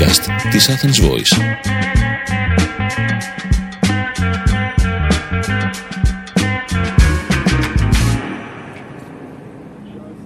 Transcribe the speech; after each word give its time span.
podcast 0.00 0.50
της 0.50 0.70
Athens 0.70 1.10
Voice. 1.10 1.42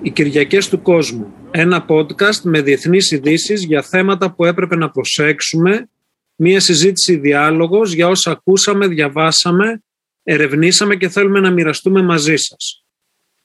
Οι 0.03 0.11
Κυριακές 0.11 0.69
του 0.69 0.83
Κόσμου. 0.83 1.35
Ένα 1.51 1.85
podcast 1.89 2.41
με 2.43 2.61
διεθνείς 2.61 3.11
ειδήσεις 3.11 3.65
για 3.65 3.83
θέματα 3.83 4.35
που 4.35 4.45
έπρεπε 4.45 4.77
να 4.77 4.91
προσέξουμε. 4.91 5.89
Μία 6.37 6.61
συζήτηση 6.61 7.17
διάλογος 7.17 7.93
για 7.93 8.09
όσα 8.09 8.31
ακούσαμε, 8.31 8.87
διαβάσαμε, 8.87 9.83
ερευνήσαμε 10.23 10.97
και 10.97 11.09
θέλουμε 11.09 11.41
να 11.41 11.51
μοιραστούμε 11.51 12.03
μαζί 12.03 12.37
σας. 12.37 12.85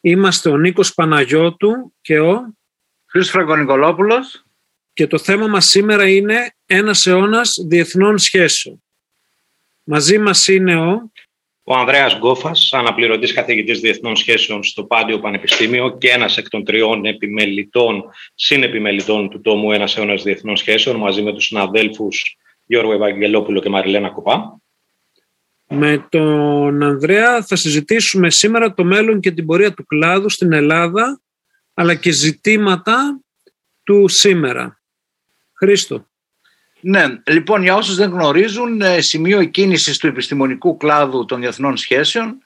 Είμαστε 0.01 0.49
ο 0.49 0.57
Νίκος 0.57 0.93
Παναγιώτου 0.93 1.93
και 2.01 2.19
ο 2.19 2.53
Χρήστος 3.05 3.31
Φραγκονικολόπουλος 3.31 4.43
και 4.99 5.07
το 5.07 5.17
θέμα 5.17 5.47
μας 5.47 5.65
σήμερα 5.65 6.09
είναι 6.09 6.55
ένας 6.65 7.05
αιώνας 7.05 7.65
διεθνών 7.67 8.17
σχέσεων. 8.17 8.83
Μαζί 9.83 10.17
μας 10.17 10.47
είναι 10.47 10.75
ο... 10.75 11.11
Ο 11.63 11.75
Ανδρέας 11.75 12.17
Γκόφας, 12.17 12.69
αναπληρωτής 12.73 13.33
καθηγητής 13.33 13.79
διεθνών 13.79 14.15
σχέσεων 14.15 14.63
στο 14.63 14.83
Πάντιο 14.83 15.19
Πανεπιστήμιο 15.19 15.97
και 15.97 16.09
ένας 16.09 16.37
εκ 16.37 16.49
των 16.49 16.63
τριών 16.63 17.05
επιμελητών, 17.05 18.03
συνεπιμελητών 18.35 19.29
του 19.29 19.41
τόμου 19.41 19.71
«Ένας 19.71 19.97
αιώνας 19.97 20.23
διεθνών 20.23 20.57
σχέσεων» 20.57 20.95
μαζί 20.95 21.21
με 21.21 21.33
τους 21.33 21.45
συναδέλφους 21.45 22.37
Γιώργο 22.65 22.93
Ευαγγελόπουλο 22.93 23.61
και 23.61 23.69
Μαριλένα 23.69 24.09
Κοπά. 24.09 24.61
Με 25.67 26.07
τον 26.09 26.83
Ανδρέα 26.83 27.43
θα 27.43 27.55
συζητήσουμε 27.55 28.29
σήμερα 28.29 28.73
το 28.73 28.83
μέλλον 28.83 29.19
και 29.19 29.31
την 29.31 29.45
πορεία 29.45 29.73
του 29.73 29.85
κλάδου 29.85 30.29
στην 30.29 30.53
Ελλάδα 30.53 31.21
αλλά 31.73 31.95
και 31.95 32.11
ζητήματα 32.11 33.19
του 33.83 34.07
σήμερα. 34.07 34.78
Χρήστο. 35.59 36.05
Ναι, 36.81 37.05
λοιπόν, 37.25 37.61
για 37.63 37.75
όσους 37.75 37.95
δεν 37.95 38.09
γνωρίζουν, 38.09 38.81
ε, 38.81 39.01
σημείο 39.01 39.43
κίνησης 39.43 39.97
του 39.97 40.07
επιστημονικού 40.07 40.77
κλάδου 40.77 41.25
των 41.25 41.39
διεθνών 41.39 41.77
σχέσεων 41.77 42.43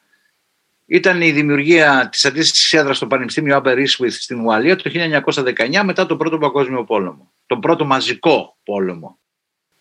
ήταν 0.85 1.21
η 1.21 1.31
δημιουργία 1.31 2.09
της 2.11 2.25
αντίστοιχης 2.25 2.73
έδρας 2.73 2.97
στο 2.97 3.07
Πανεπιστήμιο 3.07 3.61
Upper 3.63 3.75
Eastwith 3.75 4.11
στην 4.11 4.39
Ουαλία 4.39 4.75
το 4.75 4.89
1919 4.89 5.83
μετά 5.83 6.05
τον 6.05 6.17
Πρώτο 6.17 6.37
Παγκόσμιο 6.37 6.83
Πόλεμο. 6.83 7.31
Τον 7.45 7.59
πρώτο 7.59 7.85
μαζικό 7.85 8.57
πόλεμο. 8.63 9.19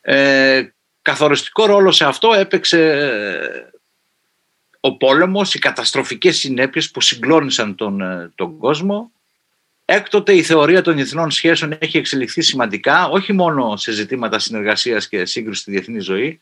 Ε, 0.01 0.63
καθοριστικό 1.03 1.67
ρόλο 1.67 1.91
σε 1.91 2.05
αυτό 2.05 2.33
έπαιξε 2.33 2.93
ε, 2.93 3.71
ο 4.81 4.97
πόλεμος, 4.97 5.55
οι 5.55 5.59
καταστροφικές 5.59 6.39
συνέπειες 6.39 6.91
που 6.91 7.01
συγκλώνησαν 7.01 7.75
τον, 7.75 8.01
ε, 8.01 8.33
τον 8.35 8.59
κόσμο 8.59 9.13
Έκτοτε 9.95 10.35
η 10.35 10.43
θεωρία 10.43 10.83
των 10.83 10.95
διεθνών 10.95 11.31
σχέσεων 11.31 11.77
έχει 11.79 11.99
εξελιχθεί 11.99 12.43
σημαντικά, 12.43 13.09
όχι 13.09 13.33
μόνο 13.33 13.77
σε 13.77 13.93
ζητήματα 13.93 14.39
συνεργασίας 14.39 15.09
και 15.09 15.25
σύγκρουσης 15.25 15.63
στη 15.63 15.71
διεθνή 15.71 16.01
ζωή, 16.01 16.41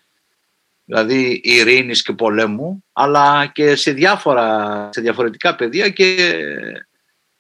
δηλαδή 0.85 1.41
ειρήνης 1.45 2.03
και 2.03 2.13
πολέμου, 2.13 2.85
αλλά 2.93 3.47
και 3.47 3.75
σε, 3.75 3.93
διάφορα, 3.93 4.89
σε 4.93 5.01
διαφορετικά 5.01 5.55
πεδία 5.55 5.89
και 5.89 6.35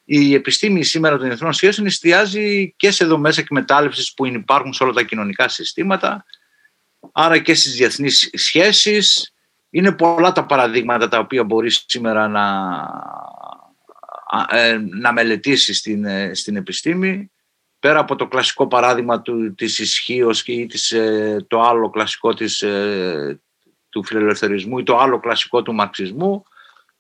η 0.05 0.35
επιστήμη 0.35 0.85
σήμερα 0.85 1.17
των 1.19 1.27
διεθνών 1.27 1.53
σχέσεων 1.53 1.87
εστιάζει 1.87 2.75
και 2.77 2.91
σε 2.91 3.05
δομές 3.05 3.39
εκμετάλλευσης 3.39 4.15
που 4.15 4.27
υπάρχουν 4.27 4.73
σε 4.73 4.83
όλα 4.83 4.93
τα 4.93 5.03
κοινωνικά 5.03 5.49
συστήματα, 5.49 6.25
άρα 7.13 7.39
και 7.39 7.55
στις 7.55 7.75
διεθνείς 7.75 8.31
σχέσεις. 8.33 9.33
Είναι 9.71 9.93
πολλά 9.93 10.33
τα 10.33 10.47
παραδείγματα 10.47 11.09
τα 11.09 11.19
οποία 11.19 11.45
μπορείς 11.45 11.85
σήμερα 11.87 12.29
να 12.29 12.45
ε, 13.57 13.60
να 15.01 15.13
μελετήσεις 15.13 15.79
στην, 15.79 16.05
ε, 16.05 16.35
στην 16.35 16.57
επιστήμη 16.57 17.31
πέρα 17.79 17.99
από 17.99 18.17
το 18.17 18.29
κλασικό 18.29 18.67
παράδειγμα 18.67 19.23
του, 19.23 19.55
της 19.55 19.79
ισχύως 19.79 20.43
ή 20.47 20.67
της, 20.67 20.93
ε, 20.93 21.45
το 21.49 21.61
άλλο 21.61 21.91
κλασικό 21.91 22.35
της, 22.35 22.65
του 23.89 24.05
φιλελευθερισμού 24.05 24.79
ή 24.79 24.83
το 24.83 24.99
άλλο 24.99 25.21
κλασικό 25.21 25.63
του 25.63 25.75
μαρξισμού 25.75 26.45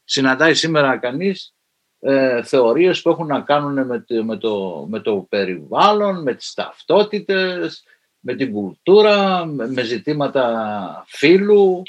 συναντάει 0.04 0.54
σήμερα 0.54 0.98
κανείς 0.98 1.54
ε, 2.00 2.42
θεωρίες 2.42 3.02
που 3.02 3.10
έχουν 3.10 3.26
να 3.26 3.40
κάνουν 3.40 3.86
με, 3.86 4.04
με, 4.24 4.36
το, 4.36 4.86
με 4.88 5.00
το 5.00 5.26
περιβάλλον, 5.28 6.22
με 6.22 6.34
τις 6.34 6.54
ταυτότητες, 6.54 7.84
με 8.18 8.34
την 8.34 8.52
κουλτούρα, 8.52 9.46
με 9.46 9.82
ζητήματα 9.82 11.04
φύλου 11.06 11.82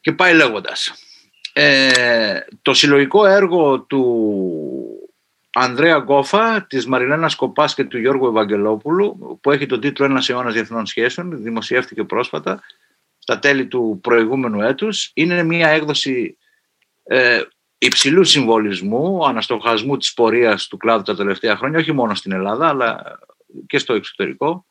και 0.00 0.12
πάει 0.12 0.34
λέγοντας. 0.34 0.92
Ε, 1.52 2.40
το 2.62 2.74
συλλογικό 2.74 3.26
έργο 3.26 3.80
του 3.80 4.30
Ανδρέα 5.52 5.98
Γκόφα, 5.98 6.66
της 6.68 6.86
Μαριλένα 6.86 7.30
Κοπάς 7.36 7.74
και 7.74 7.84
του 7.84 7.98
Γιώργου 7.98 8.26
Ευαγγελόπουλου 8.26 9.38
που 9.42 9.50
έχει 9.50 9.66
τον 9.66 9.80
τίτλο 9.80 10.04
«Ένας 10.04 10.28
αιώνας 10.28 10.52
διεθνών 10.52 10.86
σχέσεων» 10.86 11.42
δημοσιεύτηκε 11.42 12.04
πρόσφατα 12.04 12.60
στα 13.18 13.38
τέλη 13.38 13.66
του 13.66 13.98
προηγούμενου 14.02 14.60
έτους. 14.60 15.10
Είναι 15.14 15.42
μια 15.42 15.68
έκδοση 15.68 16.36
ε, 17.02 17.40
υψηλού 17.78 18.24
συμβολισμού, 18.24 19.26
αναστοχασμού 19.26 19.96
της 19.96 20.14
πορείας 20.14 20.66
του 20.66 20.76
κλάδου 20.76 21.02
τα 21.02 21.16
τελευταία 21.16 21.56
χρόνια, 21.56 21.78
όχι 21.78 21.92
μόνο 21.92 22.14
στην 22.14 22.32
Ελλάδα 22.32 22.68
αλλά 22.68 23.18
και 23.66 23.78
στο 23.78 23.94
εξωτερικό. 23.94 24.64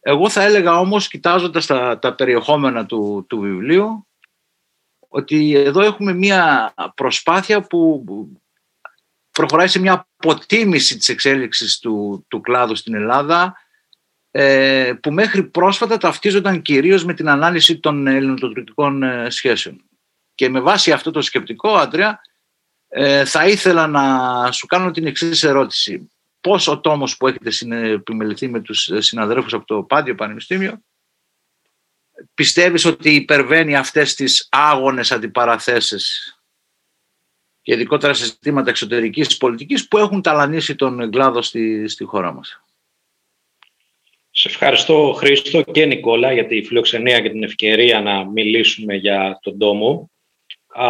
Εγώ 0.00 0.28
θα 0.28 0.42
έλεγα 0.42 0.78
όμως, 0.78 1.08
κοιτάζοντας 1.08 1.66
τα, 1.66 1.98
τα 1.98 2.14
περιεχόμενα 2.14 2.86
του, 2.86 3.26
του 3.28 3.40
βιβλίου, 3.40 4.06
ότι 5.12 5.54
εδώ 5.56 5.80
έχουμε 5.80 6.12
μια 6.12 6.74
προσπάθεια 6.94 7.60
που 7.60 8.04
προχωράει 9.30 9.68
σε 9.68 9.78
μια 9.78 10.08
αποτίμηση 10.16 10.96
της 10.96 11.08
εξέλιξης 11.08 11.78
του, 11.78 12.24
του 12.28 12.40
κλάδου 12.40 12.74
στην 12.74 12.94
Ελλάδα 12.94 13.56
ε, 14.30 14.92
που 15.02 15.12
μέχρι 15.12 15.42
πρόσφατα 15.42 15.96
ταυτίζονταν 15.96 16.62
κυρίως 16.62 17.04
με 17.04 17.14
την 17.14 17.28
ανάλυση 17.28 17.78
των 17.78 18.06
ελληνοτουρκικών 18.06 19.02
ε, 19.02 19.30
σχέσεων. 19.30 19.84
Και 20.34 20.48
με 20.48 20.60
βάση 20.60 20.92
αυτό 20.92 21.10
το 21.10 21.22
σκεπτικό, 21.22 21.74
Άντρια, 21.74 22.20
ε, 22.88 23.24
θα 23.24 23.48
ήθελα 23.48 23.86
να 23.86 24.52
σου 24.52 24.66
κάνω 24.66 24.90
την 24.90 25.06
εξής 25.06 25.42
ερώτηση. 25.42 26.10
Πώς 26.40 26.68
ο 26.68 26.80
τόμος 26.80 27.16
που 27.16 27.26
έχετε 27.26 27.50
επιμεληθεί 27.92 28.48
με 28.48 28.60
τους 28.60 28.90
συναδέλφους 28.98 29.52
από 29.52 29.64
το 29.64 29.82
Πάντιο 29.82 30.14
Πανεπιστήμιο 30.14 30.80
πιστεύεις 32.34 32.84
ότι 32.84 33.14
υπερβαίνει 33.14 33.76
αυτές 33.76 34.14
τις 34.14 34.48
άγονες 34.50 35.12
αντιπαραθέσεις 35.12 36.34
και 37.62 37.72
ειδικότερα 37.72 38.14
σε 38.14 38.24
ζητήματα 38.24 38.70
εξωτερικής 38.70 39.36
πολιτικής 39.36 39.88
που 39.88 39.98
έχουν 39.98 40.22
ταλανίσει 40.22 40.74
τον 40.76 41.10
κλάδο 41.10 41.42
στη, 41.42 41.88
στη 41.88 42.04
χώρα 42.04 42.32
μας; 42.32 42.62
Σε 44.30 44.48
ευχαριστώ 44.48 45.12
Χρήστο 45.16 45.62
και 45.62 45.84
Νικόλα 45.84 46.32
για 46.32 46.46
τη 46.46 46.62
φιλοξενία 46.62 47.20
και 47.20 47.30
την 47.30 47.42
ευκαιρία 47.42 48.00
να 48.00 48.24
μιλήσουμε 48.24 48.94
για 48.94 49.38
τον 49.42 49.58
τόμο. 49.58 50.10
Α, 50.66 50.88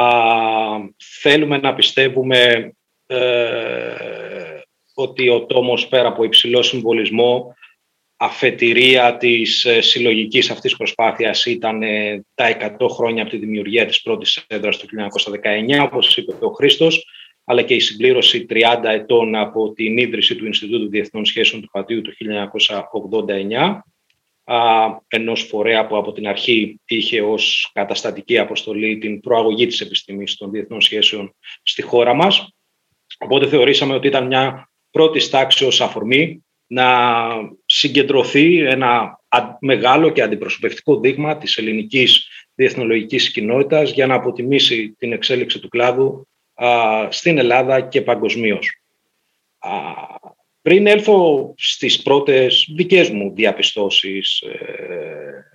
θέλουμε 1.20 1.58
να 1.58 1.74
πιστεύουμε 1.74 2.72
ε, 3.06 3.94
ότι 4.94 5.28
ο 5.28 5.46
τόμος 5.46 5.88
πέρα 5.88 6.08
από 6.08 6.24
υψηλό 6.24 6.62
συμβολισμό 6.62 7.54
αφετηρία 8.22 9.16
της 9.16 9.64
ε, 9.64 9.80
συλλογικής 9.80 10.50
αυτής 10.50 10.76
προσπάθειας 10.76 11.46
ήταν 11.46 11.82
ε, 11.82 12.24
τα 12.34 12.76
100 12.78 12.88
χρόνια 12.88 13.22
από 13.22 13.30
τη 13.30 13.36
δημιουργία 13.36 13.86
της 13.86 14.02
πρώτης 14.02 14.44
έδρας 14.46 14.78
το 14.78 14.86
1919, 15.70 15.82
όπως 15.82 16.16
είπε 16.16 16.44
ο 16.44 16.50
Χρήστος, 16.50 17.06
αλλά 17.44 17.62
και 17.62 17.74
η 17.74 17.80
συμπλήρωση 17.80 18.46
30 18.50 18.84
ετών 18.84 19.34
από 19.34 19.72
την 19.72 19.96
ίδρυση 19.96 20.36
του 20.36 20.46
Ινστιτούτου 20.46 20.88
Διεθνών 20.88 21.24
Σχέσεων 21.24 21.62
του 21.62 21.68
Πατίου 21.72 22.02
το 22.02 22.10
1989, 23.24 23.80
ενός 25.08 25.42
φορέα 25.42 25.86
που 25.86 25.96
από 25.96 26.12
την 26.12 26.28
αρχή 26.28 26.80
είχε 26.86 27.22
ως 27.22 27.70
καταστατική 27.74 28.38
αποστολή 28.38 28.98
την 28.98 29.20
προαγωγή 29.20 29.66
της 29.66 29.80
επιστήμης 29.80 30.36
των 30.36 30.50
διεθνών 30.50 30.80
σχέσεων 30.80 31.34
στη 31.62 31.82
χώρα 31.82 32.14
μας. 32.14 32.48
Οπότε 33.18 33.46
θεωρήσαμε 33.46 33.94
ότι 33.94 34.06
ήταν 34.06 34.26
μια 34.26 34.70
πρώτης 34.90 35.30
τάξης 35.30 35.66
ως 35.66 35.80
αφορμή 35.80 36.44
να 36.72 37.26
συγκεντρωθεί 37.66 38.58
ένα 38.58 39.20
μεγάλο 39.60 40.10
και 40.10 40.22
αντιπροσωπευτικό 40.22 41.00
δείγμα 41.00 41.36
της 41.36 41.56
ελληνικής 41.56 42.28
διεθνολογικής 42.54 43.30
κοινότητας 43.30 43.90
για 43.92 44.06
να 44.06 44.14
αποτιμήσει 44.14 44.94
την 44.98 45.12
εξέλιξη 45.12 45.58
του 45.58 45.68
κλάδου 45.68 46.28
στην 47.08 47.38
Ελλάδα 47.38 47.80
και 47.80 48.02
παγκοσμίως. 48.02 48.70
Πριν 50.62 50.86
έλθω 50.86 51.52
στις 51.56 52.02
πρώτες 52.02 52.68
δικές 52.76 53.10
μου 53.10 53.32
διαπιστώσεις, 53.34 54.40
ε, 54.40 54.48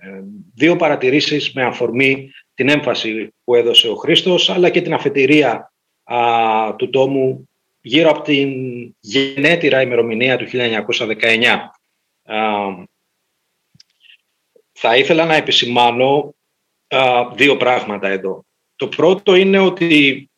ε, 0.00 0.22
δύο 0.54 0.76
παρατηρήσεις 0.76 1.52
με 1.52 1.64
αφορμή 1.64 2.30
την 2.54 2.68
έμφαση 2.68 3.34
που 3.44 3.54
έδωσε 3.54 3.88
ο 3.88 3.94
Χρήστος, 3.94 4.50
αλλά 4.50 4.70
και 4.70 4.82
την 4.82 4.94
αφετηρία 4.94 5.72
του 6.76 6.90
τόμου 6.90 7.48
γύρω 7.86 8.10
από 8.10 8.22
την 8.22 8.50
γενέτειρα 9.00 9.82
ημερομηνία 9.82 10.36
του 10.36 10.46
1919. 10.50 11.56
Θα 14.72 14.96
ήθελα 14.96 15.24
να 15.24 15.34
επισημάνω 15.34 16.34
δύο 17.34 17.56
πράγματα 17.56 18.08
εδώ. 18.08 18.44
Το 18.76 18.88
πρώτο 18.88 19.34
είναι 19.34 19.58
ότι 19.58 20.30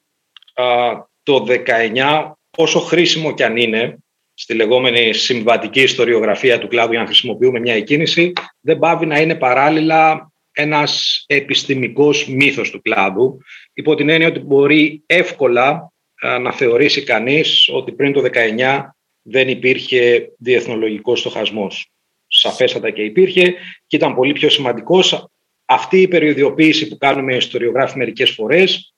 το 1.22 1.46
19, 1.48 2.32
όσο 2.56 2.80
χρήσιμο 2.80 3.34
κι 3.34 3.42
αν 3.42 3.56
είναι, 3.56 3.98
στη 4.34 4.54
λεγόμενη 4.54 5.12
συμβατική 5.12 5.80
ιστοριογραφία 5.80 6.58
του 6.58 6.68
κλάδου 6.68 6.90
για 6.90 7.00
να 7.00 7.06
χρησιμοποιούμε 7.06 7.60
μια 7.60 7.74
εκκίνηση, 7.74 8.32
δεν 8.60 8.78
πάβει 8.78 9.06
να 9.06 9.20
είναι 9.20 9.34
παράλληλα 9.34 10.32
ένας 10.52 11.24
επιστημικός 11.26 12.28
μύθος 12.28 12.70
του 12.70 12.82
κλάδου, 12.82 13.38
υπό 13.72 13.94
την 13.94 14.08
έννοια 14.08 14.28
ότι 14.28 14.38
μπορεί 14.38 15.02
εύκολα 15.06 15.92
να 16.40 16.52
θεωρήσει 16.52 17.02
κανείς 17.02 17.68
ότι 17.72 17.92
πριν 17.92 18.12
το 18.12 18.22
19 18.56 18.80
δεν 19.22 19.48
υπήρχε 19.48 20.32
διεθνολογικός 20.38 21.20
στοχασμός. 21.20 21.90
Σαφέστατα 22.26 22.90
και 22.90 23.02
υπήρχε 23.02 23.54
και 23.86 23.96
ήταν 23.96 24.14
πολύ 24.14 24.32
πιο 24.32 24.48
σημαντικός. 24.48 25.28
Αυτή 25.64 26.00
η 26.00 26.08
περιοδιοποίηση 26.08 26.88
που 26.88 26.96
κάνουμε 26.96 27.34
οι 27.34 27.36
ιστοριογράφοι 27.36 27.98
μερικές 27.98 28.30
φορές 28.30 28.94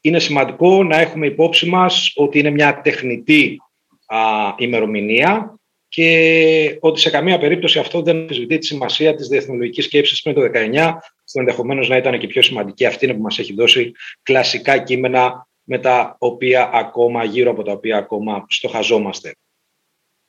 είναι 0.00 0.18
σημαντικό 0.18 0.84
να 0.84 1.00
έχουμε 1.00 1.26
υπόψη 1.26 1.66
μας 1.66 2.12
ότι 2.14 2.38
είναι 2.38 2.50
μια 2.50 2.80
τεχνητή 2.80 3.56
α, 4.06 4.18
ημερομηνία 4.56 5.58
και 5.88 6.76
ότι 6.80 7.00
σε 7.00 7.10
καμία 7.10 7.38
περίπτωση 7.38 7.78
αυτό 7.78 8.02
δεν 8.02 8.16
αμφισβητεί 8.16 8.58
τη 8.58 8.66
σημασία 8.66 9.14
της 9.14 9.28
διεθνολογικής 9.28 9.84
σκέψης 9.84 10.22
πριν 10.22 10.34
το 10.34 10.40
19, 10.54 10.92
που 11.32 11.38
ενδεχομένως 11.38 11.88
να 11.88 11.96
ήταν 11.96 12.18
και 12.18 12.26
πιο 12.26 12.42
σημαντική 12.42 12.86
αυτή 12.86 13.14
που 13.14 13.22
μας 13.22 13.38
έχει 13.38 13.54
δώσει 13.54 13.92
κλασικά 14.22 14.78
κείμενα 14.78 15.47
με 15.70 15.78
τα 15.78 16.16
οποία 16.18 16.70
ακόμα, 16.72 17.24
γύρω 17.24 17.50
από 17.50 17.62
τα 17.62 17.72
οποία 17.72 17.96
ακόμα 17.96 18.44
στοχαζόμαστε. 18.48 19.34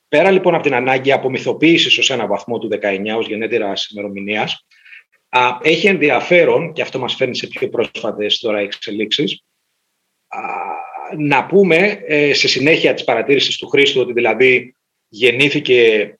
Πέρα 0.08 0.30
λοιπόν 0.30 0.54
από 0.54 0.62
την 0.62 0.74
ανάγκη 0.74 1.12
απομυθοποίησης 1.12 1.98
ως 1.98 2.10
ένα 2.10 2.26
βαθμό 2.26 2.58
του 2.58 2.68
19 2.82 3.14
ως 3.16 3.26
γενέτειρας 3.26 3.90
ημερομηνίας, 3.90 4.66
έχει 5.62 5.86
ενδιαφέρον, 5.86 6.72
και 6.72 6.82
αυτό 6.82 6.98
μας 6.98 7.14
φέρνει 7.14 7.36
σε 7.36 7.46
πιο 7.46 7.68
πρόσφατες 7.68 8.38
τώρα 8.38 8.58
εξελίξεις, 8.58 9.44
να 11.16 11.46
πούμε 11.46 12.02
ε, 12.06 12.32
σε 12.32 12.48
συνέχεια 12.48 12.94
της 12.94 13.04
παρατήρησης 13.04 13.56
του 13.56 13.68
Χρήστου 13.68 14.00
ότι 14.00 14.12
δηλαδή 14.12 14.74
γεννήθηκε, 15.08 16.14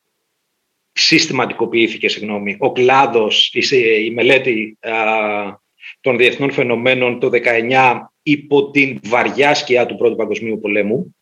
συστηματικοποιήθηκε 0.93 2.09
συγγνώμη, 2.09 2.57
ο 2.59 2.73
κλάδος, 2.73 3.51
η, 3.53 4.11
μελέτη 4.11 4.79
των 6.01 6.17
διεθνών 6.17 6.53
φαινομένων 6.53 7.21
το 7.21 7.31
19 7.33 8.01
υπό 8.23 8.71
την 8.71 9.01
βαριά 9.05 9.55
σκιά 9.55 9.87
του 9.87 9.97
Πρώτου 9.97 10.17
Παγκοσμίου 10.17 10.61
Πολέμου, 10.61 11.17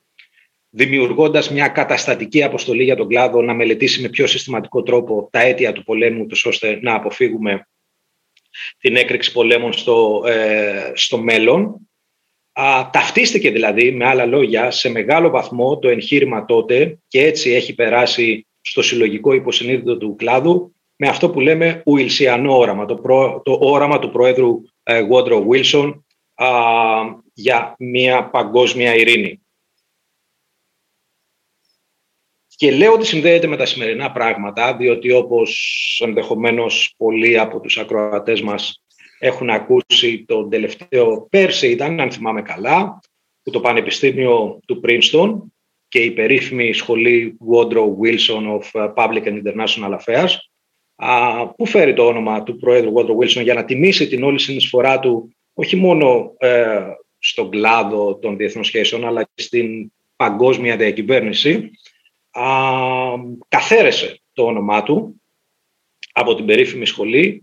δημιουργώντας 0.70 1.50
μια 1.50 1.68
καταστατική 1.68 2.42
αποστολή 2.42 2.84
για 2.84 2.96
τον 2.96 3.08
κλάδο 3.08 3.42
να 3.42 3.54
μελετήσει 3.54 4.00
με 4.00 4.08
πιο 4.08 4.26
συστηματικό 4.26 4.82
τρόπο 4.82 5.28
τα 5.32 5.40
αίτια 5.40 5.72
του 5.72 5.84
πολέμου, 5.84 6.26
ώστε 6.44 6.78
να 6.82 6.94
αποφύγουμε 6.94 7.68
την 8.78 8.96
έκρηξη 8.96 9.32
πολέμων 9.32 9.72
στο, 9.72 10.22
ε, 10.26 10.92
στο 10.94 11.18
μέλλον. 11.18 11.88
Α, 12.52 12.90
ταυτίστηκε 12.92 13.50
δηλαδή, 13.50 13.92
με 13.92 14.06
άλλα 14.06 14.26
λόγια, 14.26 14.70
σε 14.70 14.90
μεγάλο 14.90 15.30
βαθμό 15.30 15.78
το 15.78 15.88
εγχείρημα 15.88 16.44
τότε 16.44 16.98
και 17.08 17.24
έτσι 17.24 17.50
έχει 17.50 17.74
περάσει 17.74 18.46
στο 18.60 18.82
συλλογικό 18.82 19.32
υποσυνείδητο 19.32 19.96
του 19.96 20.14
κλάδου 20.14 20.72
με 20.96 21.08
αυτό 21.08 21.30
που 21.30 21.40
λέμε 21.40 21.82
ουιλσιανό 21.86 22.58
όραμα, 22.58 22.84
το, 22.84 22.94
το 23.44 23.58
όραμα 23.60 23.98
του 23.98 24.10
Προέδρου 24.10 24.62
ε, 24.82 25.06
Woodrow 25.10 25.46
Wilson 25.46 25.94
α, 26.38 26.50
για 27.34 27.74
μια 27.78 28.30
παγκόσμια 28.30 28.94
ειρήνη. 28.94 29.42
Και 32.46 32.70
λέω 32.70 32.92
ότι 32.92 33.06
συνδέεται 33.06 33.46
με 33.46 33.56
τα 33.56 33.66
σημερινά 33.66 34.12
πράγματα, 34.12 34.76
διότι 34.76 35.12
όπως 35.12 36.00
ενδεχομένως 36.04 36.94
πολλοί 36.96 37.38
από 37.38 37.60
τους 37.60 37.78
ακροατές 37.78 38.42
μας 38.42 38.82
έχουν 39.18 39.50
ακούσει 39.50 40.24
τον 40.24 40.50
τελευταίο 40.50 41.26
πέρσι 41.30 41.70
ήταν, 41.70 42.00
αν 42.00 42.10
θυμάμαι 42.10 42.42
καλά, 42.42 43.00
που 43.42 43.50
το 43.50 43.60
Πανεπιστήμιο 43.60 44.60
του 44.66 44.80
Princeton 44.84 45.38
και 45.88 45.98
η 45.98 46.10
περίφημη 46.10 46.72
σχολή 46.72 47.38
Woodrow 47.52 47.86
Wilson 48.02 48.58
of 48.58 48.94
Public 48.94 49.22
and 49.22 49.42
International 49.42 49.98
Affairs 49.98 50.34
που 51.56 51.66
φέρει 51.66 51.94
το 51.94 52.06
όνομα 52.06 52.42
του 52.42 52.56
Προέδρου 52.56 52.92
Woodrow 52.94 53.16
Wilson 53.16 53.42
για 53.42 53.54
να 53.54 53.64
τιμήσει 53.64 54.08
την 54.08 54.22
όλη 54.22 54.38
συνεισφορά 54.38 54.98
του 54.98 55.36
όχι 55.60 55.76
μόνο 55.76 56.34
ε, 56.38 56.80
στον 57.18 57.50
κλάδο 57.50 58.18
των 58.18 58.36
διεθνών 58.36 58.64
σχέσεων 58.64 59.06
αλλά 59.06 59.22
και 59.22 59.42
στην 59.42 59.92
παγκόσμια 60.16 60.76
διακυβέρνηση 60.76 61.70
καθαίρεσε 63.48 64.20
το 64.32 64.44
όνομά 64.44 64.82
του 64.82 65.22
από 66.12 66.34
την 66.34 66.46
περίφημη 66.46 66.86
σχολή 66.86 67.42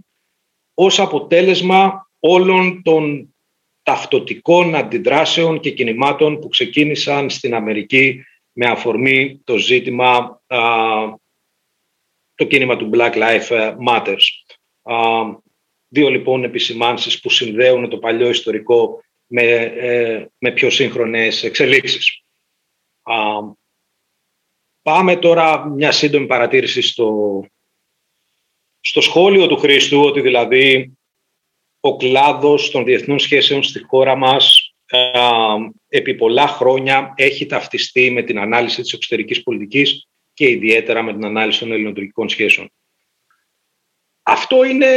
ως 0.74 1.00
αποτέλεσμα 1.00 2.10
όλων 2.20 2.82
των 2.84 3.36
ταυτοτικών 3.84 4.76
αντιδράσεων 4.76 5.60
και 5.60 5.72
κινημάτων 5.72 6.40
που 6.40 6.48
ξεκίνησαν 6.48 7.30
στην 7.30 7.54
Αμερική 7.54 8.24
με 8.52 8.66
αφορμή 8.66 9.42
το 9.44 9.58
ζήτημα, 9.58 10.42
το 12.36 12.44
κίνημα 12.48 12.76
του 12.76 12.90
Black 12.94 13.14
Lives 13.14 13.76
Matters. 13.88 14.24
Δύο 15.88 16.10
λοιπόν 16.10 16.44
επισημάνσεις 16.44 17.20
που 17.20 17.30
συνδέουν 17.30 17.90
το 17.90 17.98
παλιό 17.98 18.30
ιστορικό 18.30 19.04
με, 19.28 19.42
ε, 19.62 20.28
με 20.38 20.52
πιο 20.52 20.70
σύγχρονες 20.70 21.44
εξελίξεις. 21.44 22.24
Πάμε 24.82 25.16
τώρα 25.16 25.66
μια 25.66 25.92
σύντομη 25.92 26.26
παρατήρηση 26.26 26.82
στο, 26.82 27.42
στο 28.80 29.02
σχόλιο 29.02 29.48
του 29.48 29.58
Χρήστου 29.58 30.02
ότι 30.02 30.22
δηλαδή 30.22 30.98
ο 31.80 31.96
κλάδος 31.96 32.72
των 32.72 32.84
διεθνών 32.84 33.20
σχέσεων 33.20 33.64
στη 33.64 33.84
χώρα 33.84 34.16
μας 34.16 34.76
επί 35.88 36.16
πολλά 36.16 36.48
χρόνια 36.48 37.14
έχει 37.18 37.46
ταυτιστεί 37.46 38.12
με 38.12 38.22
την 38.22 38.40
ανάλυση 38.40 38.82
της 38.82 38.94
εξωτερικής 38.94 39.44
πολιτικής 39.44 40.08
και 40.34 40.50
ιδιαίτερα 40.50 41.04
με 41.04 41.14
την 41.14 41.26
ανάλυση 41.26 41.60
των 41.60 41.72
ελληνοτουρκικών 41.72 42.30
σχέσεων. 42.30 42.72
Αυτό 44.26 44.64
είναι 44.64 44.90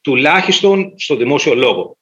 τουλάχιστον 0.00 0.92
στο 0.96 1.16
δημόσιο 1.16 1.54
λόγο 1.54 1.98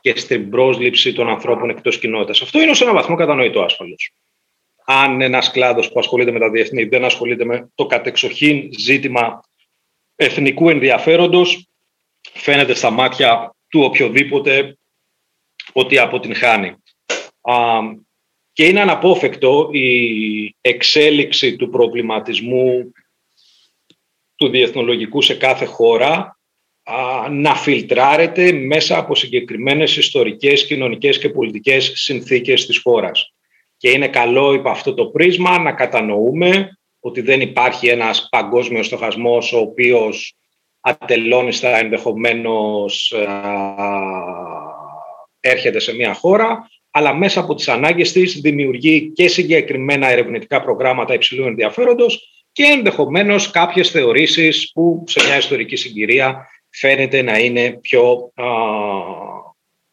και 0.00 0.16
στην 0.16 0.50
πρόσληψη 0.50 1.12
των 1.12 1.28
ανθρώπων 1.28 1.70
εκτός 1.70 1.98
κοινότητας. 1.98 2.42
Αυτό 2.42 2.60
είναι 2.60 2.70
ως 2.70 2.80
ένα 2.80 2.92
βαθμό 2.92 3.16
κατανοητό 3.16 3.62
ασφαλώς 3.62 4.12
αν 4.88 5.20
ένας 5.20 5.50
κλάδος 5.50 5.92
που 5.92 5.98
ασχολείται 5.98 6.30
με 6.30 6.38
τα 6.38 6.50
διεθνή 6.50 6.84
δεν 6.84 7.04
ασχολείται 7.04 7.44
με 7.44 7.70
το 7.74 7.86
κατεξοχήν 7.86 8.68
ζήτημα 8.78 9.40
εθνικού 10.16 10.68
ενδιαφέροντος, 10.68 11.68
φαίνεται 12.32 12.74
στα 12.74 12.90
μάτια 12.90 13.54
του 13.68 13.80
οποιοδήποτε 13.80 14.78
ότι 15.72 15.98
αποτυγχάνει. 15.98 16.74
Και 18.52 18.66
είναι 18.66 18.80
αναπόφευκτο 18.80 19.68
η 19.72 20.56
εξέλιξη 20.60 21.56
του 21.56 21.70
προβληματισμού 21.70 22.92
του 24.36 24.48
διεθνολογικού 24.48 25.22
σε 25.22 25.34
κάθε 25.34 25.64
χώρα 25.64 26.38
να 27.30 27.54
φιλτράρεται 27.54 28.52
μέσα 28.52 28.98
από 28.98 29.14
συγκεκριμένες 29.14 29.96
ιστορικές, 29.96 30.66
κοινωνικές 30.66 31.18
και 31.18 31.28
πολιτικές 31.28 31.92
συνθήκες 31.94 32.66
της 32.66 32.78
χώρας. 32.78 33.34
Και 33.76 33.90
είναι 33.90 34.08
καλό 34.08 34.52
υπό 34.52 34.68
αυτό 34.70 34.94
το 34.94 35.06
πρίσμα 35.06 35.58
να 35.58 35.72
κατανοούμε 35.72 36.78
ότι 37.00 37.20
δεν 37.20 37.40
υπάρχει 37.40 37.88
ένας 37.88 38.28
παγκόσμιος 38.30 38.86
στοχασμός 38.86 39.52
ο 39.52 39.58
οποίος 39.58 40.34
ατελώνιστα 40.80 41.78
ενδεχομένως 41.78 43.14
έρχεται 45.40 45.78
σε 45.78 45.94
μια 45.94 46.14
χώρα, 46.14 46.68
αλλά 46.90 47.14
μέσα 47.14 47.40
από 47.40 47.54
τις 47.54 47.68
ανάγκες 47.68 48.12
της 48.12 48.40
δημιουργεί 48.40 49.12
και 49.14 49.28
συγκεκριμένα 49.28 50.08
ερευνητικά 50.08 50.62
προγράμματα 50.62 51.14
υψηλού 51.14 51.46
ενδιαφέροντος 51.46 52.35
και 52.56 52.64
ενδεχομένως 52.64 53.50
κάποιες 53.50 53.90
θεωρήσεις 53.90 54.70
που 54.74 55.04
σε 55.06 55.24
μια 55.26 55.36
ιστορική 55.36 55.76
συγκυρία 55.76 56.48
φαίνεται 56.70 57.22
να 57.22 57.38
είναι 57.38 57.78
πιο 57.80 58.32
α, 58.34 58.44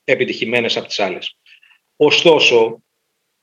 επιτυχημένες 0.04 0.78
από 0.78 0.88
τις 0.88 1.00
άλλες. 1.00 1.38
Ωστόσο, 1.96 2.82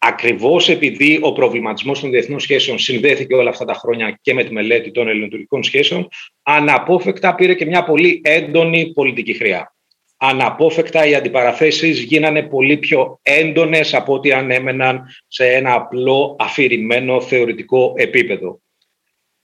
Ακριβώς 0.03 0.69
επειδή 0.69 1.19
ο 1.23 1.33
προβληματισμός 1.33 2.01
των 2.01 2.11
διεθνών 2.11 2.41
σχέσεων 2.41 2.79
συνδέθηκε 2.79 3.35
όλα 3.35 3.51
αυτά 3.51 3.65
τα 3.65 3.75
χρόνια 3.75 4.19
και 4.23 4.35
με 4.35 4.45
τη 4.45 4.53
μελέτη 4.53 4.91
των 4.91 5.09
ελληνοτουρκικών 5.09 5.63
σχέσεων, 5.63 6.09
αναπόφευκτα 6.43 7.35
πήρε 7.35 7.55
και 7.55 7.67
μια 7.67 7.85
πολύ 7.85 8.21
έντονη 8.25 8.93
πολιτική 8.93 9.33
χρειά. 9.33 9.75
Αναπόφευκτα 10.17 11.07
οι 11.07 11.15
αντιπαραθέσεις 11.15 12.01
γίνανε 12.01 12.43
πολύ 12.43 12.77
πιο 12.77 13.19
έντονες 13.23 13.95
από 13.95 14.13
ό,τι 14.13 14.33
αν 14.33 14.51
έμεναν 14.51 15.09
σε 15.27 15.53
ένα 15.53 15.75
απλό 15.75 16.37
αφηρημένο 16.39 17.21
θεωρητικό 17.21 17.93
επίπεδο. 17.97 18.61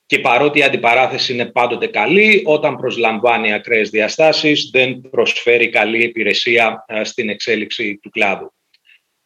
Και 0.07 0.19
παρότι 0.19 0.59
η 0.59 0.63
αντιπαράθεση 0.63 1.33
είναι 1.33 1.47
πάντοτε 1.47 1.87
καλή, 1.87 2.43
όταν 2.45 2.77
προσλαμβάνει 2.77 3.53
ακραίες 3.53 3.91
διαστάσεις 3.91 4.71
δεν 4.73 5.01
προσφέρει 5.11 5.69
καλή 5.69 6.05
υπηρεσία 6.05 6.85
ε, 6.89 7.05
στην 7.05 7.29
εξέλιξη 7.29 7.99
του 8.03 8.11
κλάδου. 8.11 8.53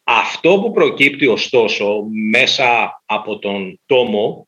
Αυτό 0.03 0.59
που 0.59 0.71
προκύπτει 0.71 1.27
ωστόσο 1.27 2.03
μέσα 2.31 3.01
από 3.05 3.39
τον 3.39 3.79
τόμο 3.85 4.47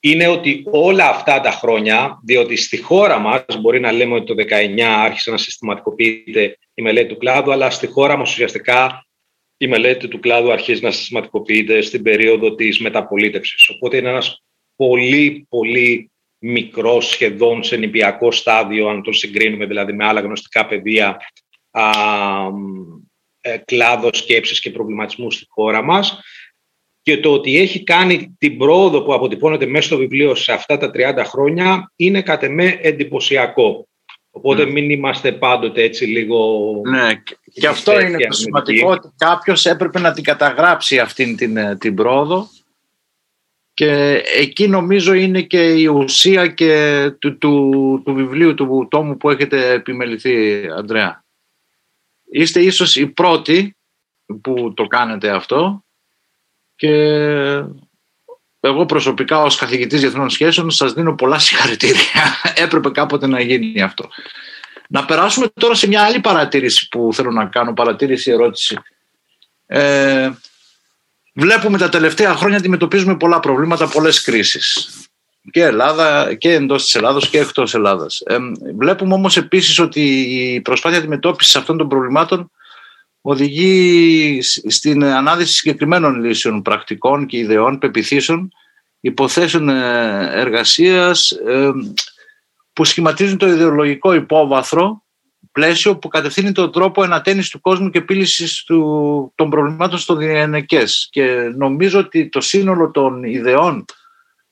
είναι 0.00 0.26
ότι 0.26 0.64
όλα 0.70 1.08
αυτά 1.08 1.40
τα 1.40 1.50
χρόνια, 1.50 2.20
διότι 2.24 2.56
στη 2.56 2.82
χώρα 2.82 3.18
μας 3.18 3.44
μπορεί 3.60 3.80
να 3.80 3.92
λέμε 3.92 4.14
ότι 4.14 4.34
το 4.34 4.56
19 4.56 4.80
άρχισε 4.80 5.30
να 5.30 5.36
συστηματικοποιείται 5.36 6.58
η 6.74 6.82
μελέτη 6.82 7.08
του 7.08 7.16
κλάδου, 7.16 7.52
αλλά 7.52 7.70
στη 7.70 7.86
χώρα 7.86 8.16
μας 8.16 8.30
ουσιαστικά 8.30 9.06
η 9.56 9.66
μελέτη 9.66 10.08
του 10.08 10.20
κλάδου 10.20 10.52
αρχίζει 10.52 10.82
να 10.82 10.90
συστηματικοποιείται 10.90 11.80
στην 11.80 12.02
περίοδο 12.02 12.54
της 12.54 12.80
μεταπολίτευσης. 12.80 13.68
Οπότε 13.68 13.96
είναι 13.96 14.08
ένας 14.08 14.43
πολύ, 14.76 15.46
πολύ 15.48 16.10
μικρό 16.38 17.00
σχεδόν 17.00 17.62
σε 17.62 17.76
νηπιακό 17.76 18.32
στάδιο, 18.32 18.88
αν 18.88 19.02
το 19.02 19.12
συγκρίνουμε 19.12 19.66
δηλαδή 19.66 19.92
με 19.92 20.04
άλλα 20.04 20.20
γνωστικά 20.20 20.66
πεδία, 20.66 21.20
α, 21.70 21.90
ε, 23.40 23.56
κλάδος 23.64 24.18
σκέψης 24.18 24.60
και 24.60 24.70
προβληματισμούς 24.70 25.34
στη 25.34 25.46
χώρα 25.48 25.82
μας 25.82 26.20
και 27.02 27.18
το 27.18 27.32
ότι 27.32 27.58
έχει 27.58 27.82
κάνει 27.82 28.34
την 28.38 28.58
πρόοδο 28.58 29.02
που 29.02 29.14
αποτυπώνεται 29.14 29.66
μέσα 29.66 29.86
στο 29.86 29.96
βιβλίο 29.96 30.34
σε 30.34 30.52
αυτά 30.52 30.78
τα 30.78 30.90
30 30.94 31.24
χρόνια 31.24 31.92
είναι 31.96 32.22
κατ' 32.22 32.42
εμέ 32.42 32.78
εντυπωσιακό. 32.82 33.88
Οπότε 34.30 34.64
ναι. 34.64 34.70
μην 34.70 34.90
είμαστε 34.90 35.32
πάντοτε 35.32 35.82
έτσι 35.82 36.04
λίγο... 36.04 36.70
Ναι, 36.84 37.22
και 37.52 37.66
αυτό 37.66 38.00
είναι 38.00 38.26
το 38.26 38.34
σημαντικό 38.34 38.90
ότι 38.90 39.08
κάποιος 39.16 39.66
έπρεπε 39.66 40.00
να 40.00 40.12
την 40.12 40.24
καταγράψει 40.24 40.98
αυτήν 40.98 41.36
την, 41.36 41.56
ε, 41.56 41.76
την 41.76 41.94
πρόοδο 41.94 42.48
και 43.74 44.22
εκεί 44.36 44.68
νομίζω 44.68 45.12
είναι 45.12 45.42
και 45.42 45.72
η 45.72 45.86
ουσία 45.86 46.46
και 46.46 47.10
του, 47.18 47.38
του, 47.38 48.02
του 48.04 48.14
βιβλίου, 48.14 48.54
του 48.54 48.88
τόμου 48.90 49.16
που 49.16 49.30
έχετε 49.30 49.70
επιμεληθεί, 49.70 50.66
Αντρέα. 50.78 51.24
Είστε 52.30 52.60
ίσως 52.60 52.96
οι 52.96 53.06
πρώτοι 53.06 53.76
που 54.40 54.72
το 54.74 54.86
κάνετε 54.86 55.30
αυτό 55.30 55.84
και 56.76 56.92
εγώ 58.60 58.86
προσωπικά 58.86 59.42
ως 59.42 59.56
καθηγητής 59.56 60.00
διεθνών 60.00 60.30
σχέσεων 60.30 60.70
σας 60.70 60.92
δίνω 60.92 61.14
πολλά 61.14 61.38
συγχαρητήρια. 61.38 62.36
Έπρεπε 62.64 62.90
κάποτε 62.90 63.26
να 63.26 63.40
γίνει 63.40 63.82
αυτό. 63.82 64.08
Να 64.88 65.04
περάσουμε 65.04 65.46
τώρα 65.54 65.74
σε 65.74 65.86
μια 65.86 66.02
άλλη 66.02 66.20
παρατήρηση 66.20 66.88
που 66.88 67.10
θέλω 67.12 67.30
να 67.30 67.46
κάνω, 67.46 67.72
παρατήρηση, 67.72 68.30
ερώτηση. 68.30 68.78
Ε, 69.66 70.30
βλέπουμε 71.34 71.78
τα 71.78 71.88
τελευταία 71.88 72.34
χρόνια 72.34 72.58
αντιμετωπίζουμε 72.58 73.16
πολλά 73.16 73.40
προβλήματα, 73.40 73.88
πολλές 73.88 74.22
κρίσεις. 74.22 74.90
Και 75.50 75.62
Ελλάδα 75.62 76.34
και 76.34 76.52
εντός 76.52 76.84
της 76.84 76.94
Ελλάδος 76.94 77.28
και 77.28 77.38
εκτός 77.38 77.74
Ελλάδας. 77.74 78.22
Ε, 78.26 78.36
βλέπουμε 78.78 79.14
όμως 79.14 79.36
επίσης 79.36 79.78
ότι 79.78 80.00
η 80.20 80.60
προσπάθεια 80.60 80.98
αντιμετώπισης 80.98 81.56
αυτών 81.56 81.76
των 81.76 81.88
προβλημάτων 81.88 82.50
οδηγεί 83.20 84.38
στην 84.68 85.04
ανάδυση 85.04 85.52
συγκεκριμένων 85.52 86.24
λύσεων 86.24 86.62
πρακτικών 86.62 87.26
και 87.26 87.36
ιδεών, 87.36 87.78
πεπιθήσεων, 87.78 88.52
υποθέσεων 89.00 89.68
ε, 89.68 90.30
εργασίας 90.32 91.30
ε, 91.30 91.70
που 92.72 92.84
σχηματίζουν 92.84 93.38
το 93.38 93.46
ιδεολογικό 93.46 94.14
υπόβαθρο 94.14 95.03
πλαίσιο 95.54 95.96
που 95.98 96.08
κατευθύνει 96.08 96.52
τον 96.52 96.72
τρόπο 96.72 97.04
ενατένισης 97.04 97.50
του 97.50 97.60
κόσμου 97.60 97.90
και 97.90 97.98
επίλυσης 97.98 98.64
του, 98.64 99.32
των 99.34 99.50
προβλημάτων 99.50 99.98
στο 99.98 100.14
διενεκές. 100.14 101.08
Και 101.10 101.52
νομίζω 101.56 101.98
ότι 101.98 102.28
το 102.28 102.40
σύνολο 102.40 102.90
των 102.90 103.22
ιδεών 103.22 103.84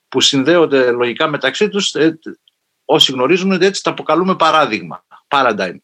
που 0.08 0.20
συνδέονται 0.20 0.90
λογικά 0.90 1.28
μεταξύ 1.28 1.68
τους, 1.68 1.94
ε, 1.94 2.18
όσοι 2.84 3.12
γνωρίζουν 3.12 3.52
έτσι 3.52 3.82
τα 3.82 3.90
αποκαλούμε 3.90 4.36
παράδειγμα, 4.36 5.04
paradigm. 5.28 5.76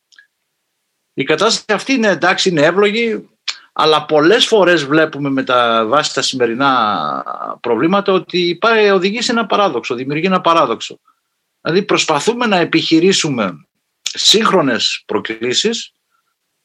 Η 1.14 1.24
κατάσταση 1.24 1.64
αυτή 1.68 1.92
είναι 1.92 2.08
εντάξει, 2.08 2.48
είναι 2.48 2.62
εύλογη, 2.62 3.28
αλλά 3.72 4.04
πολλές 4.04 4.46
φορές 4.46 4.84
βλέπουμε 4.84 5.30
με 5.30 5.42
τα 5.42 5.86
βάση 5.86 6.14
τα 6.14 6.22
σημερινά 6.22 7.24
προβλήματα 7.60 8.12
ότι 8.12 8.56
πάει, 8.60 8.90
οδηγεί 8.90 9.22
σε 9.22 9.32
ένα 9.32 9.46
παράδοξο, 9.46 9.94
δημιουργεί 9.94 10.26
ένα 10.26 10.40
παράδοξο. 10.40 11.00
Δηλαδή 11.60 11.82
προσπαθούμε 11.84 12.46
να 12.46 12.56
επιχειρήσουμε 12.56 13.67
σύγχρονες 14.14 15.02
προκλήσεις 15.06 15.92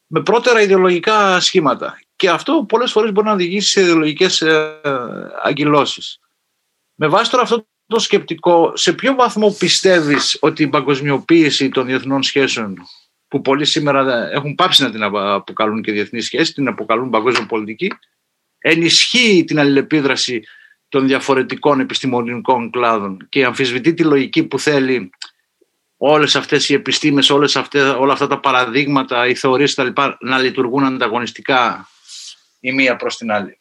με 0.08 0.22
πρώτερα 0.22 0.62
ιδεολογικά 0.62 1.40
σχήματα. 1.40 2.00
Και 2.16 2.30
αυτό 2.30 2.66
πολλές 2.68 2.92
φορές 2.92 3.12
μπορεί 3.12 3.28
να 3.28 3.34
οδηγήσει 3.34 3.70
σε 3.70 3.82
ιδεολογικές 3.82 4.42
ε, 4.42 4.82
αγκυλώσεις. 5.44 6.20
Με 6.96 7.08
βάση 7.08 7.32
τώρα 7.32 7.44
αυτό 7.44 7.68
το 7.88 8.00
σκεπτικό, 8.00 8.72
σε 8.76 8.94
ποιο 8.94 9.16
βαθμό 9.16 9.56
πιστεύεις 9.60 10.38
ότι 10.42 10.64
η 10.64 10.68
παγκοσμιοποίηση 10.68 11.70
των 11.70 11.86
διεθνών 11.86 12.24
σχέσεων 12.24 12.78
που 13.28 13.42
πολλοί 13.42 13.66
σήμερα 13.66 14.30
έχουν 14.32 14.56
πάψει 14.56 14.84
να 14.84 14.92
την 14.92 15.04
αποκαλούν 15.04 15.82
και 15.82 15.92
διεθνή 15.92 16.22
σχέση, 16.22 16.54
την 16.54 16.68
αποκαλούν 16.68 17.10
παγκόσμια 17.10 17.46
πολιτική, 17.46 17.92
ενισχύει 18.58 19.44
την 19.48 19.60
αλληλεπίδραση 19.60 20.44
των 20.90 21.08
διαφορετικών 21.08 21.80
επιστημονικών 21.80 22.70
κλάδων 22.70 23.28
και 23.30 23.46
αμφισβητεί 23.46 23.94
τη 23.94 24.04
λογική 24.04 24.44
που 24.44 24.60
θέλει 24.60 25.10
όλες 26.06 26.36
αυτές 26.36 26.70
οι 26.70 26.74
επιστήμες, 26.74 27.30
όλες 27.30 27.56
αυτές, 27.56 27.84
όλα 27.84 28.14
αυτά 28.14 28.28
τα 28.28 28.40
παραδείγματα, 28.40 29.28
οι 29.28 29.36
θεωρίες 29.36 29.78
λοιπά, 29.78 30.18
να 30.20 30.38
λειτουργούν 30.38 30.84
ανταγωνιστικά 30.84 31.88
η 32.60 32.72
μία 32.72 32.96
προς 32.96 33.18
την 33.18 33.32
άλλη. 33.32 33.58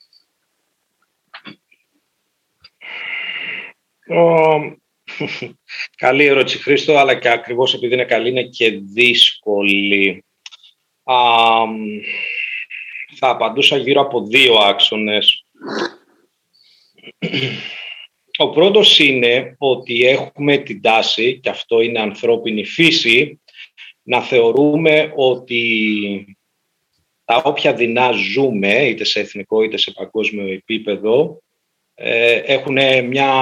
Καλή 5.97 6.25
ερώτηση 6.25 6.59
Χρήστο, 6.59 6.97
αλλά 6.97 7.15
και 7.15 7.29
ακριβώς 7.29 7.75
επειδή 7.75 7.95
είναι 7.95 8.05
καλή 8.05 8.29
είναι 8.29 8.43
και 8.43 8.71
δύσκολη. 8.71 10.25
Α, 11.03 11.17
θα 13.19 13.29
απαντούσα 13.29 13.77
γύρω 13.77 14.01
από 14.01 14.27
δύο 14.27 14.55
άξονες. 14.55 15.45
Ο 18.39 18.51
πρώτος 18.51 18.99
είναι 18.99 19.55
ότι 19.59 20.05
έχουμε 20.07 20.57
την 20.57 20.81
τάση, 20.81 21.39
και 21.43 21.49
αυτό 21.49 21.81
είναι 21.81 22.01
ανθρώπινη 22.01 22.65
φύση, 22.65 23.41
να 24.03 24.21
θεωρούμε 24.21 25.12
ότι 25.17 26.37
τα 27.25 27.43
όποια 27.45 27.75
δεινά 27.75 28.12
ζούμε, 28.12 28.89
είτε 28.89 29.05
σε 29.05 29.21
εθνικό 29.21 29.62
είτε 29.62 29.77
σε 29.77 29.91
παγκόσμιο 29.91 30.53
επίπεδο, 30.53 31.43
ε, 31.95 32.37
έχουν 32.37 32.79
μια, 33.07 33.33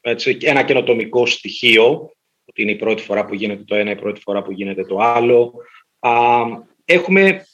έτσι, 0.00 0.38
ένα 0.40 0.64
καινοτομικό 0.64 1.26
στοιχείο, 1.26 2.12
ότι 2.44 2.62
είναι 2.62 2.70
η 2.70 2.76
πρώτη 2.76 3.02
φορά 3.02 3.24
που 3.24 3.34
γίνεται 3.34 3.64
το 3.64 3.74
ένα, 3.74 3.90
η 3.90 3.96
πρώτη 3.96 4.20
φορά 4.20 4.42
που 4.42 4.52
γίνεται 4.52 4.84
το 4.84 4.96
άλλο. 4.98 5.54
Α, 5.98 6.42
έχουμε 6.84 7.46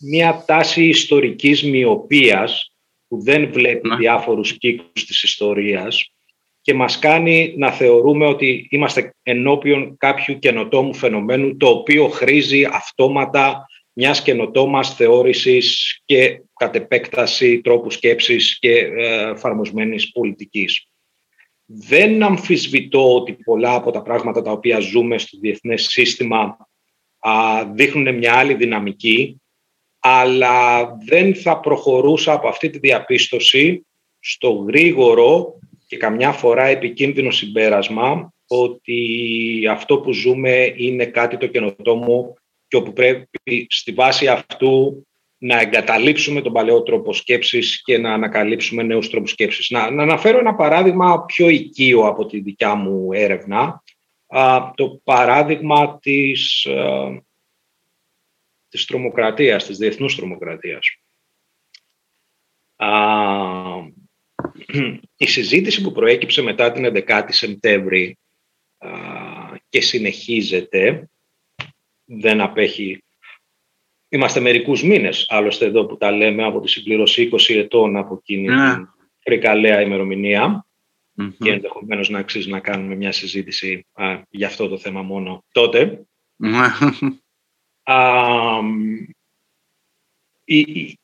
μια 0.00 0.44
τάση 0.46 0.84
ιστορικής 0.84 1.62
μοιοπίας 1.62 2.75
που 3.08 3.22
δεν 3.22 3.52
βλέπει 3.52 3.88
ναι. 3.88 3.96
διάφορους 3.96 4.58
κύκλους 4.58 5.06
της 5.06 5.22
ιστορίας 5.22 6.10
και 6.60 6.74
μας 6.74 6.98
κάνει 6.98 7.54
να 7.56 7.70
θεωρούμε 7.70 8.26
ότι 8.26 8.66
είμαστε 8.70 9.14
ενώπιον 9.22 9.96
κάποιου 9.96 10.38
καινοτόμου 10.38 10.94
φαινομένου 10.94 11.56
το 11.56 11.68
οποίο 11.68 12.08
χρήζει 12.08 12.64
αυτόματα 12.64 13.66
μιας 13.92 14.22
καινοτόμας 14.22 14.94
θεώρησης 14.94 16.00
και 16.04 16.40
κατ' 16.56 16.74
επέκταση 16.74 17.60
τρόπου 17.60 17.90
σκέψης 17.90 18.58
και 18.58 18.72
ε, 18.72 19.30
εφαρμοσμένης 19.30 20.12
πολιτικής. 20.12 20.88
Δεν 21.64 22.22
αμφισβητώ 22.22 23.14
ότι 23.14 23.32
πολλά 23.32 23.74
από 23.74 23.90
τα 23.90 24.02
πράγματα 24.02 24.42
τα 24.42 24.50
οποία 24.50 24.78
ζούμε 24.78 25.18
στο 25.18 25.38
διεθνές 25.38 25.86
σύστημα 25.86 26.56
δείχνουν 27.74 28.14
μια 28.14 28.34
άλλη 28.34 28.54
δυναμική, 28.54 29.40
αλλά 30.08 30.96
δεν 31.06 31.34
θα 31.34 31.60
προχωρούσα 31.60 32.32
από 32.32 32.48
αυτή 32.48 32.70
τη 32.70 32.78
διαπίστωση 32.78 33.86
στο 34.20 34.50
γρήγορο 34.50 35.58
και 35.86 35.96
καμιά 35.96 36.32
φορά 36.32 36.64
επικίνδυνο 36.64 37.30
συμπέρασμα 37.30 38.32
ότι 38.46 39.00
αυτό 39.70 39.98
που 39.98 40.12
ζούμε 40.12 40.72
είναι 40.76 41.04
κάτι 41.04 41.36
το 41.36 41.46
καινοτόμο 41.46 42.34
και 42.68 42.76
όπου 42.76 42.92
πρέπει 42.92 43.66
στη 43.68 43.92
βάση 43.92 44.28
αυτού 44.28 45.06
να 45.38 45.60
εγκαταλείψουμε 45.60 46.40
τον 46.40 46.52
παλαιό 46.52 46.82
τρόπο 46.82 47.12
σκέψης 47.12 47.82
και 47.84 47.98
να 47.98 48.12
ανακαλύψουμε 48.12 48.82
νέους 48.82 49.10
τρόπους 49.10 49.30
σκέψης. 49.30 49.70
Να, 49.70 49.90
να 49.90 50.02
αναφέρω 50.02 50.38
ένα 50.38 50.54
παράδειγμα 50.54 51.24
πιο 51.24 51.48
οικείο 51.48 52.06
από 52.06 52.26
τη 52.26 52.40
δικιά 52.40 52.74
μου 52.74 53.12
έρευνα. 53.12 53.82
το 54.74 55.00
παράδειγμα 55.04 55.98
της, 55.98 56.66
α, 56.66 57.24
της 58.68 58.84
τρομοκρατίας, 58.84 59.66
της 59.66 59.76
διεθνούς 59.76 60.16
τρομοκρατίας. 60.16 61.00
η 65.16 65.26
συζήτηση 65.26 65.82
που 65.82 65.92
προέκυψε 65.92 66.42
μετά 66.42 66.72
την 66.72 67.04
11η 67.06 67.28
Σεπτέμβρη 67.28 68.18
και 69.68 69.80
συνεχίζεται 69.80 71.10
δεν 72.04 72.40
απέχει. 72.40 73.00
Είμαστε 74.08 74.40
μερικούς 74.40 74.82
μήνες, 74.82 75.24
άλλωστε 75.28 75.64
εδώ 75.64 75.86
που 75.86 75.96
τα 75.96 76.10
λέμε, 76.10 76.44
από 76.44 76.60
τη 76.60 76.68
συμπλήρωση 76.68 77.30
20 77.32 77.54
ετών 77.54 77.96
από 77.96 78.14
εκείνη 78.14 78.48
yeah. 78.50 78.56
Ναι. 78.56 78.74
την 78.74 78.88
φρικαλαία 79.18 79.80
ημερομηνία 79.80 80.66
mm-hmm. 81.20 81.32
και 81.38 81.50
ενδεχομένως 81.50 82.08
να 82.08 82.18
αξίζει 82.18 82.50
να 82.50 82.60
κάνουμε 82.60 82.94
μια 82.94 83.12
συζήτηση 83.12 83.86
α, 83.92 84.22
για 84.30 84.46
αυτό 84.46 84.68
το 84.68 84.78
θέμα 84.78 85.02
μόνο 85.02 85.44
τότε. 85.52 86.06
Ναι. 86.36 86.48
α, 87.86 88.60
η, 90.44 90.58
η, 90.58 90.98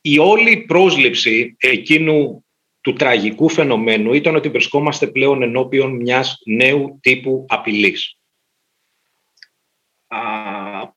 η 0.00 0.18
όλη 0.18 0.56
πρόσληψη 0.56 1.56
εκείνου 1.58 2.44
του 2.80 2.92
τραγικού 2.92 3.48
φαινομένου 3.48 4.12
ήταν 4.12 4.36
ότι 4.36 4.48
βρισκόμαστε 4.48 5.06
πλέον 5.06 5.42
ενώπιον 5.42 5.96
μιας 5.96 6.40
νέου 6.44 6.98
τύπου 7.00 7.44
απειλής 7.48 8.18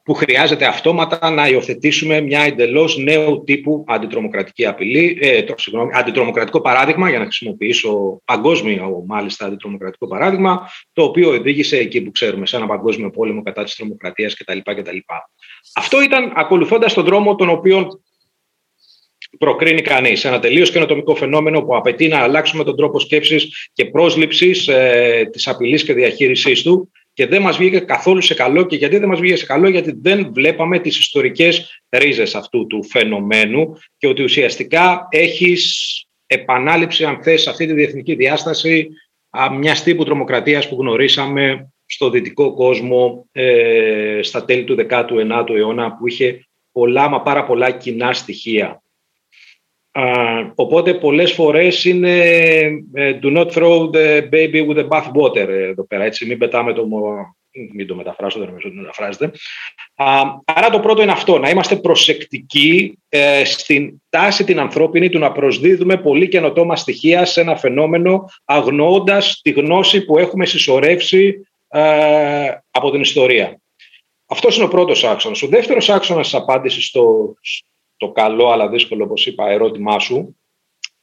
που 0.09 0.15
χρειάζεται 0.15 0.65
αυτόματα 0.65 1.29
να 1.29 1.47
υιοθετήσουμε 1.47 2.21
μια 2.21 2.41
εντελώς 2.41 2.97
νέου 2.97 3.43
τύπου 3.43 3.83
αντιτρομοκρατική 3.87 4.65
απειλή, 4.65 5.17
ε, 5.21 5.43
το, 5.43 5.53
συγγνώμη, 5.57 5.91
αντιτρομοκρατικό 5.93 6.61
παράδειγμα, 6.61 7.09
για 7.09 7.17
να 7.19 7.23
χρησιμοποιήσω 7.23 8.21
παγκόσμιο 8.25 9.03
μάλιστα 9.07 9.45
αντιτρομοκρατικό 9.45 10.07
παράδειγμα, 10.07 10.69
το 10.93 11.03
οποίο 11.03 11.29
οδήγησε 11.29 11.77
εκεί 11.77 12.01
που 12.01 12.11
ξέρουμε, 12.11 12.45
σε 12.45 12.55
ένα 12.55 12.67
παγκόσμιο 12.67 13.09
πόλεμο 13.09 13.43
κατά 13.43 13.63
της 13.63 13.75
τρομοκρατίας 13.75 14.35
κτλ. 14.35 14.57
κτλ. 14.63 14.97
Αυτό 15.75 16.01
ήταν 16.01 16.31
ακολουθώντας 16.35 16.93
τον 16.93 17.05
δρόμο 17.05 17.35
τον 17.35 17.49
οποίο 17.49 17.87
προκρίνει 19.37 19.81
κανείς. 19.81 20.25
Ένα 20.25 20.39
τελείως 20.39 20.71
καινοτομικό 20.71 21.15
φαινόμενο 21.15 21.61
που 21.61 21.75
απαιτεί 21.75 22.07
να 22.07 22.19
αλλάξουμε 22.19 22.63
τον 22.63 22.75
τρόπο 22.75 22.99
σκέψης 22.99 23.69
και 23.73 23.85
πρόσληψης 23.85 24.67
ε, 24.67 25.29
της 25.31 25.47
απειλής 25.47 25.83
και 25.83 25.93
διαχείρισής 25.93 26.61
του 26.61 26.91
και 27.19 27.27
δεν 27.27 27.41
μας 27.41 27.57
βγήκε 27.57 27.79
καθόλου 27.79 28.21
σε 28.21 28.33
καλό. 28.33 28.65
Και 28.65 28.75
γιατί 28.75 28.97
δεν 28.97 29.09
μας 29.09 29.19
βγήκε 29.19 29.35
σε 29.35 29.45
καλό, 29.45 29.69
γιατί 29.69 29.99
δεν 30.01 30.33
βλέπαμε 30.33 30.79
τις 30.79 30.99
ιστορικές 30.99 31.81
ρίζες 31.89 32.35
αυτού 32.35 32.67
του 32.67 32.83
φαινομένου 32.83 33.77
και 33.97 34.07
ότι 34.07 34.23
ουσιαστικά 34.23 35.07
έχεις 35.09 36.05
επανάληψη, 36.25 37.03
αν 37.03 37.23
θες, 37.23 37.47
αυτή 37.47 37.65
τη 37.65 37.73
διεθνική 37.73 38.15
διάσταση 38.15 38.87
μιας 39.57 39.83
τύπου 39.83 40.03
τρομοκρατίας 40.03 40.69
που 40.69 40.75
γνωρίσαμε 40.79 41.73
στο 41.85 42.09
δυτικό 42.09 42.53
κόσμο 42.53 43.27
ε, 43.31 44.19
στα 44.21 44.45
τέλη 44.45 44.63
του 44.63 44.77
19ου 44.89 45.55
αιώνα 45.55 45.95
που 45.95 46.07
είχε 46.07 46.47
πολλά 46.71 47.09
μα 47.09 47.21
πάρα 47.21 47.45
πολλά 47.45 47.71
κοινά 47.71 48.13
στοιχεία 48.13 48.81
οπότε 50.55 50.93
πολλές 50.93 51.31
φορές 51.31 51.85
είναι 51.85 52.19
ε, 52.93 53.19
do 53.23 53.37
not 53.37 53.51
throw 53.51 53.89
the 53.91 54.29
baby 54.31 54.67
with 54.67 54.77
the 54.77 54.87
bath 54.87 55.11
water 55.13 55.47
εδώ 55.47 55.87
πέρα, 55.87 56.03
έτσι 56.03 56.25
μην 56.25 56.37
πετάμε 56.37 56.73
το 56.73 56.87
μην 57.73 57.87
το 57.87 57.95
μεταφράσω, 57.95 58.39
δεν 58.39 58.47
νομίζω 58.47 58.67
ότι 58.67 58.77
μεταφράζεται. 58.77 59.31
Άρα 60.45 60.69
το 60.71 60.79
πρώτο 60.79 61.01
είναι 61.01 61.11
αυτό, 61.11 61.37
να 61.37 61.49
είμαστε 61.49 61.75
προσεκτικοί 61.75 62.97
ε, 63.09 63.43
στην 63.45 64.01
τάση 64.09 64.43
την 64.43 64.59
ανθρώπινη 64.59 65.09
του 65.09 65.19
να 65.19 65.31
προσδίδουμε 65.31 65.97
πολύ 65.97 66.27
καινοτόμα 66.27 66.75
στοιχεία 66.75 67.25
σε 67.25 67.41
ένα 67.41 67.55
φαινόμενο 67.55 68.25
αγνοώντας 68.45 69.39
τη 69.43 69.49
γνώση 69.49 70.05
που 70.05 70.17
έχουμε 70.17 70.45
συσσωρεύσει 70.45 71.47
ε, 71.67 72.51
από 72.71 72.91
την 72.91 73.01
ιστορία. 73.01 73.59
Αυτός 74.25 74.55
είναι 74.55 74.65
ο 74.65 74.67
πρώτος 74.67 75.03
άξονας. 75.03 75.41
Ο 75.41 75.47
δεύτερος 75.47 75.89
άξονας 75.89 76.29
της 76.29 76.39
απάντησης 76.39 76.85
στο, 76.85 77.33
το 77.99 78.11
καλό 78.11 78.49
αλλά 78.49 78.69
δύσκολο, 78.69 79.03
όπως 79.03 79.25
είπα, 79.25 79.49
ερώτημά 79.49 79.99
σου, 79.99 80.37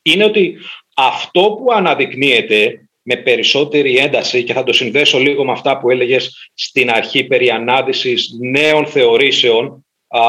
είναι 0.03 0.25
ότι 0.25 0.57
αυτό 0.97 1.41
που 1.41 1.73
αναδεικνύεται 1.73 2.88
με 3.03 3.17
περισσότερη 3.17 3.97
ένταση 3.97 4.45
και 4.45 4.53
θα 4.53 4.62
το 4.62 4.73
συνδέσω 4.73 5.19
λίγο 5.19 5.45
με 5.45 5.53
αυτά 5.53 5.79
που 5.79 5.91
έλεγες 5.91 6.50
στην 6.55 6.91
αρχή 6.91 7.25
περί 7.25 7.50
ανάδυσης 7.50 8.31
νέων 8.41 8.87
θεωρήσεων 8.87 9.87
α, 10.09 10.21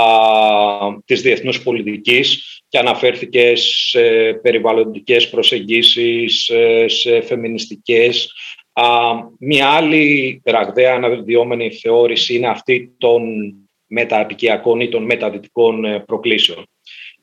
της 1.05 1.21
διεθνούς 1.21 1.63
πολιτικής 1.63 2.61
και 2.67 2.77
αναφέρθηκες 2.77 3.87
σε 3.89 4.33
περιβαλλοντικές 4.33 5.29
προσεγγίσεις, 5.29 6.51
σε 6.85 7.21
φεμινιστικές. 7.21 8.33
Α, 8.73 8.85
μια 9.39 9.69
άλλη 9.69 10.41
ραγδαία 10.45 10.93
αναδυόμενη 10.93 11.71
θεώρηση 11.71 12.35
είναι 12.35 12.47
αυτή 12.47 12.95
των 12.97 13.21
μεταπικιακών 13.87 14.79
ή 14.79 14.89
των 14.89 15.03
μεταδυτικών 15.03 15.85
ε, 15.85 15.99
προκλήσεων. 15.99 16.69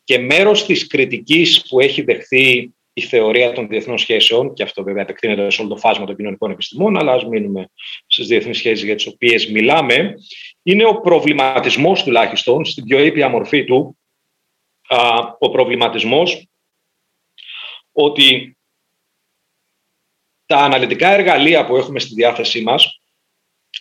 Και 0.05 0.19
μέρος 0.19 0.67
της 0.67 0.87
κριτικής 0.87 1.67
που 1.69 1.81
έχει 1.81 2.03
δεχθεί 2.03 2.73
η 2.93 3.01
θεωρία 3.01 3.53
των 3.53 3.69
διεθνών 3.69 3.99
σχέσεων, 3.99 4.53
και 4.53 4.63
αυτό 4.63 4.83
βέβαια 4.83 5.03
επεκτείνεται 5.03 5.51
σε 5.51 5.61
όλο 5.61 5.71
το 5.71 5.77
φάσμα 5.77 6.07
των 6.07 6.17
κοινωνικών 6.17 6.51
επιστημών, 6.51 6.99
αλλά 6.99 7.13
ας 7.13 7.25
μείνουμε 7.25 7.71
στις 8.07 8.27
διεθνείς 8.27 8.59
σχέσεις 8.59 8.85
για 8.85 8.95
τις 8.95 9.07
οποίες 9.07 9.51
μιλάμε, 9.51 10.15
είναι 10.63 10.87
ο 10.87 11.01
προβληματισμός 11.01 12.03
τουλάχιστον, 12.03 12.65
στην 12.65 12.85
πιο 12.85 13.05
ήπια 13.05 13.29
μορφή 13.29 13.65
του, 13.65 13.99
ο 15.39 15.51
προβληματισμός 15.51 16.47
ότι 17.93 18.57
τα 20.47 20.57
αναλυτικά 20.57 21.09
εργαλεία 21.09 21.67
που 21.67 21.77
έχουμε 21.77 21.99
στη 21.99 22.15
διάθεσή 22.15 22.63
μας 22.63 23.01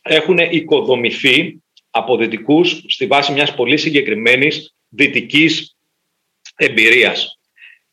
έχουν 0.02 0.38
οικοδομηθεί 0.38 1.62
από 1.95 2.17
δυτικούς 2.17 2.84
στη 2.88 3.06
βάση 3.06 3.32
μιας 3.32 3.56
πολύ 3.56 3.77
συγκεκριμένης 3.77 4.75
δυτικής 4.89 5.75
εμπειρίας, 6.56 7.39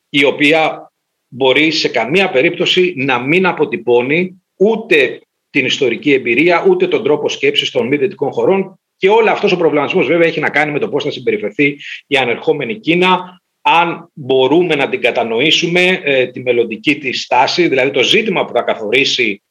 η 0.09 0.25
οποία 0.25 0.93
μπορεί 1.29 1.71
σε 1.71 1.89
καμία 1.89 2.31
περίπτωση 2.31 2.95
να 2.97 3.19
μην 3.19 3.47
αποτυπώνει 3.47 4.43
ούτε 4.57 5.21
την 5.51 5.65
ιστορική 5.65 6.13
εμπειρία, 6.13 6.65
ούτε 6.69 6.87
τον 6.89 7.05
τρόπο 7.05 7.29
σκέψης 7.29 7.71
των 7.71 7.87
μη 7.87 7.97
δυτικών 7.97 8.33
χωρών. 8.33 8.81
Και 8.97 9.09
όλο 9.09 9.31
αυτός 9.31 9.53
ο 9.53 9.57
προβληματισμός 9.57 10.07
βέβαια 10.07 10.29
έχει 10.29 10.41
να 10.41 10.51
κάνει 10.51 10.73
με 10.73 10.79
το 10.79 10.89
πώς 10.89 11.05
θα 11.05 11.11
συμπεριφερθεί 11.11 11.77
η 12.07 12.17
ανερχόμενη 12.17 12.81
Κίνα, 12.81 13.41
αν 13.61 14.11
μπορούμε 14.13 14.75
να 14.75 14.89
την 14.89 15.01
κατανοήσουμε 15.01 16.01
ε, 16.05 16.27
τη 16.27 16.41
μελλοντική 16.41 16.99
της 16.99 17.23
στάση, 17.23 17.69
δηλαδή 17.69 17.91
το 17.91 18.03
ζήτημα 18.03 18.45
που 18.45 18.53
θα 18.53 18.63
καθορίσει 18.63 19.43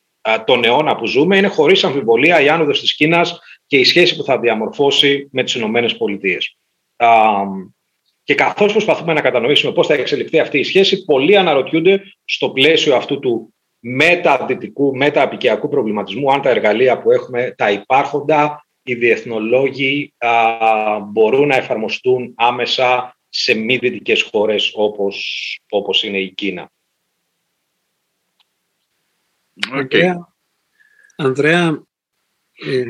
τον 0.46 0.64
αιώνα 0.64 0.96
που 0.96 1.06
ζούμε 1.08 1.38
είναι 1.38 1.48
χωρίς 1.48 1.84
αμφιβολία 1.84 2.42
η 2.42 2.50
άνοδος 2.50 2.80
της 2.80 2.96
Κίνας 2.96 3.40
και 3.70 3.78
η 3.78 3.84
σχέση 3.84 4.16
που 4.16 4.24
θα 4.24 4.40
διαμορφώσει 4.40 5.30
με 5.32 5.44
τις 5.44 5.56
Ηνωμένες 5.56 5.98
Πολιτείες. 5.98 6.58
Και 8.24 8.36
καθώς 8.36 8.72
προσπαθούμε 8.72 9.14
να 9.14 9.22
κατανοήσουμε 9.22 9.74
πώς 9.74 9.88
θα 9.88 9.94
εξελιχθεί 9.94 10.40
αυτή 10.40 10.60
η 10.60 10.64
σχέση, 10.64 11.06
πολλοί 11.06 11.38
αναρωτιούνται 11.38 12.02
στο 12.26 12.50
πλαίσιο 12.50 12.96
αυτού 12.96 13.20
του 13.20 13.54
μεταδυτικού, 13.80 14.96
μεταπικιακού 14.96 15.68
προβληματισμού, 15.68 16.32
αν 16.32 16.42
τα 16.42 16.50
εργαλεία 16.50 17.02
που 17.02 17.12
έχουμε, 17.12 17.54
τα 17.58 17.72
υπάρχοντα, 17.72 18.68
οι 18.84 18.96
διεθνολόγοι 18.96 20.14
μπορούν 21.12 21.48
να 21.48 21.56
εφαρμοστούν 21.56 22.34
άμεσα 22.36 23.18
σε 23.30 23.54
μη 23.54 23.78
δυτικές 23.78 24.22
χώρες 24.22 24.72
όπως, 24.76 25.60
όπως 25.70 26.04
είναι 26.04 26.20
η 26.20 26.32
Κίνα. 26.34 26.72
Okay. 29.74 30.14
Ανδρέα, 31.16 31.68
ε, 31.68 31.89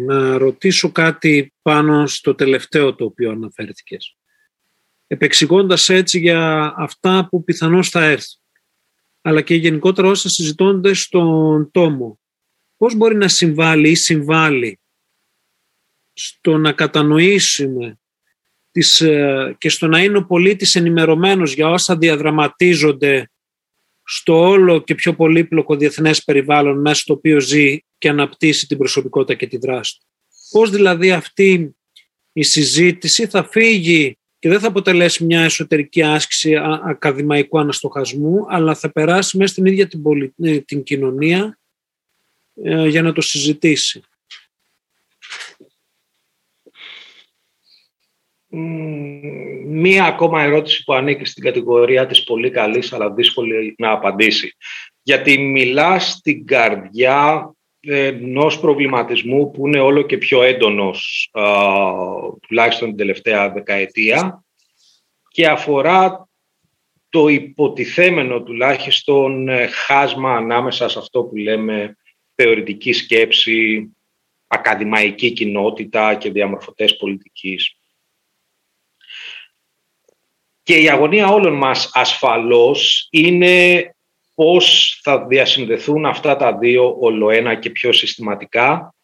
να 0.05 0.37
ρωτήσω 0.37 0.91
κάτι 0.91 1.53
πάνω 1.61 2.07
στο 2.07 2.35
τελευταίο 2.35 2.95
το 2.95 3.05
οποίο 3.05 3.31
αναφέρθηκες. 3.31 4.17
Επεξηγώντας 5.07 5.89
έτσι 5.89 6.19
για 6.19 6.73
αυτά 6.77 7.27
που 7.29 7.43
πιθανώς 7.43 7.89
θα 7.89 8.03
έρθουν, 8.03 8.41
αλλά 9.21 9.41
και 9.41 9.55
γενικότερα 9.55 10.07
όσα 10.07 10.29
συζητώνται 10.29 10.93
στον 10.93 11.71
τόμο. 11.71 12.19
Πώς 12.77 12.95
μπορεί 12.95 13.15
να 13.15 13.27
συμβάλλει 13.27 13.89
ή 13.89 13.95
συμβάλλει 13.95 14.79
στο 16.13 16.57
να 16.57 16.71
κατανοήσουμε 16.71 17.99
τις, 18.71 19.01
ε, 19.01 19.55
και 19.57 19.69
στο 19.69 19.87
να 19.87 20.03
είναι 20.03 20.17
ο 20.17 20.25
πολίτης 20.25 20.75
ενημερωμένος 20.75 21.53
για 21.53 21.69
όσα 21.69 21.97
διαδραματίζονται 21.97 23.31
στο 24.11 24.39
όλο 24.39 24.81
και 24.81 24.95
πιο 24.95 25.15
πολύπλοκο 25.15 25.75
διεθνές 25.75 26.23
περιβάλλον 26.23 26.81
μέσα 26.81 26.99
στο 26.99 27.13
οποίο 27.13 27.39
ζει 27.39 27.77
και 27.97 28.09
αναπτύσσει 28.09 28.67
την 28.67 28.77
προσωπικότητα 28.77 29.33
και 29.33 29.47
τη 29.47 29.57
δράση 29.57 29.97
του. 29.99 30.05
Πώς 30.49 30.69
δηλαδή 30.69 31.11
αυτή 31.11 31.75
η 32.31 32.43
συζήτηση 32.43 33.27
θα 33.27 33.43
φύγει 33.43 34.17
και 34.39 34.49
δεν 34.49 34.59
θα 34.59 34.67
αποτελέσει 34.67 35.25
μια 35.25 35.41
εσωτερική 35.41 36.03
άσκηση 36.03 36.55
ακαδημαϊκού 36.83 37.59
αναστοχασμού, 37.59 38.45
αλλά 38.47 38.75
θα 38.75 38.91
περάσει 38.91 39.37
μέσα 39.37 39.51
στην 39.51 39.65
ίδια 39.65 39.87
την, 39.87 40.01
ε, 40.37 40.59
την 40.59 40.83
κοινωνία 40.83 41.59
ε, 42.63 42.87
για 42.87 43.01
να 43.01 43.13
το 43.13 43.21
συζητήσει. 43.21 44.01
Μία 49.65 50.05
ακόμα 50.05 50.43
ερώτηση 50.43 50.83
που 50.83 50.93
ανήκει 50.93 51.25
στην 51.25 51.43
κατηγορία 51.43 52.05
της 52.05 52.23
πολύ 52.23 52.49
καλής 52.49 52.93
αλλά 52.93 53.11
δύσκολη 53.11 53.75
να 53.77 53.91
απαντήσει. 53.91 54.55
Γιατί 55.01 55.37
μιλά 55.37 55.99
στην 55.99 56.45
καρδιά 56.45 57.51
ενός 57.79 58.59
προβληματισμού 58.59 59.51
που 59.51 59.67
είναι 59.67 59.79
όλο 59.79 60.01
και 60.01 60.17
πιο 60.17 60.43
έντονος 60.43 61.31
τουλάχιστον 62.47 62.87
την 62.87 62.97
τελευταία 62.97 63.51
δεκαετία 63.51 64.43
και 65.27 65.47
αφορά 65.47 66.29
το 67.09 67.27
υποτιθέμενο 67.27 68.41
τουλάχιστον 68.43 69.49
ε, 69.49 69.67
χάσμα 69.67 70.35
ανάμεσα 70.35 70.89
σε 70.89 70.99
αυτό 70.99 71.23
που 71.23 71.35
λέμε 71.35 71.97
θεωρητική 72.35 72.93
σκέψη, 72.93 73.89
ακαδημαϊκή 74.47 75.31
κοινότητα 75.31 76.15
και 76.15 76.31
διαμορφωτές 76.31 76.97
πολιτικής. 76.97 77.78
Και 80.69 80.81
η 80.81 80.89
αγωνία 80.89 81.27
όλων 81.27 81.53
μας 81.53 81.89
ασφαλώς 81.93 83.07
είναι 83.11 83.83
πώς 84.35 84.99
θα 85.03 85.25
διασυνδεθούν 85.25 86.05
αυτά 86.05 86.35
τα 86.35 86.57
δύο 86.57 86.97
ολοένα 86.99 87.55
και 87.55 87.69
πιο 87.69 87.91
συστηματικά, 87.91 88.95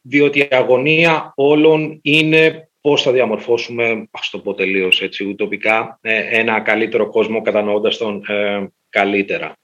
διότι 0.00 0.38
η 0.38 0.48
αγωνία 0.50 1.32
όλων 1.36 1.98
είναι 2.02 2.70
πώς 2.80 3.02
θα 3.02 3.12
διαμορφώσουμε, 3.12 4.08
ας 4.10 4.30
το 4.30 4.38
πω 4.38 4.54
τελείως 4.54 5.02
έτσι, 5.02 5.24
ουτοπικά, 5.24 5.98
ε, 6.02 6.38
ένα 6.38 6.60
καλύτερο 6.60 7.10
κόσμο 7.10 7.42
κατανοώντας 7.42 7.96
τον 7.96 8.24
ε, 8.28 8.68
καλύτερα. 8.88 9.56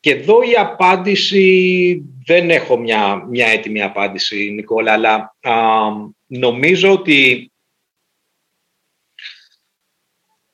και 0.00 0.10
εδώ 0.10 0.42
η 0.42 0.54
απάντηση, 0.54 2.02
δεν 2.24 2.50
έχω 2.50 2.76
μια, 2.76 3.26
μια 3.28 3.46
έτοιμη 3.46 3.82
απάντηση 3.82 4.50
Νικόλα, 4.50 4.92
αλλά 4.92 5.36
νομίζω 6.26 6.92
ότι 6.92 7.50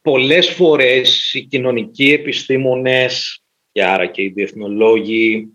πολλές 0.05 0.51
φορές 0.51 1.35
οι 1.35 1.41
κοινωνικοί 1.41 2.13
επιστήμονες 2.13 3.43
και 3.73 3.85
άρα 3.85 4.07
και 4.07 4.23
οι 4.23 4.29
διεθνολόγοι 4.29 5.49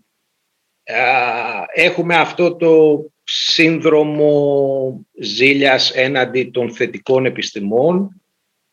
έχουμε 1.74 2.16
αυτό 2.16 2.56
το 2.56 3.04
σύνδρομο 3.24 5.06
ζήλιας 5.20 5.90
έναντι 5.90 6.44
των 6.44 6.72
θετικών 6.72 7.24
επιστημών 7.24 8.22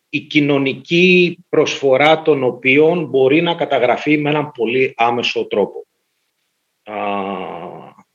η 0.09 0.19
κοινωνική 0.19 1.37
προσφορά 1.49 2.21
των 2.21 2.43
οποίων 2.43 3.05
μπορεί 3.05 3.41
να 3.41 3.55
καταγραφεί 3.55 4.17
με 4.17 4.29
έναν 4.29 4.51
πολύ 4.51 4.93
άμεσο 4.97 5.45
τρόπο 5.45 5.85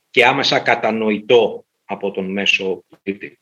και 0.09 0.25
άμεσα 0.25 0.59
κατανοητό 0.59 1.65
από 1.85 2.11
τον 2.11 2.31
μέσο 2.31 2.83
πολίτη. 2.87 3.37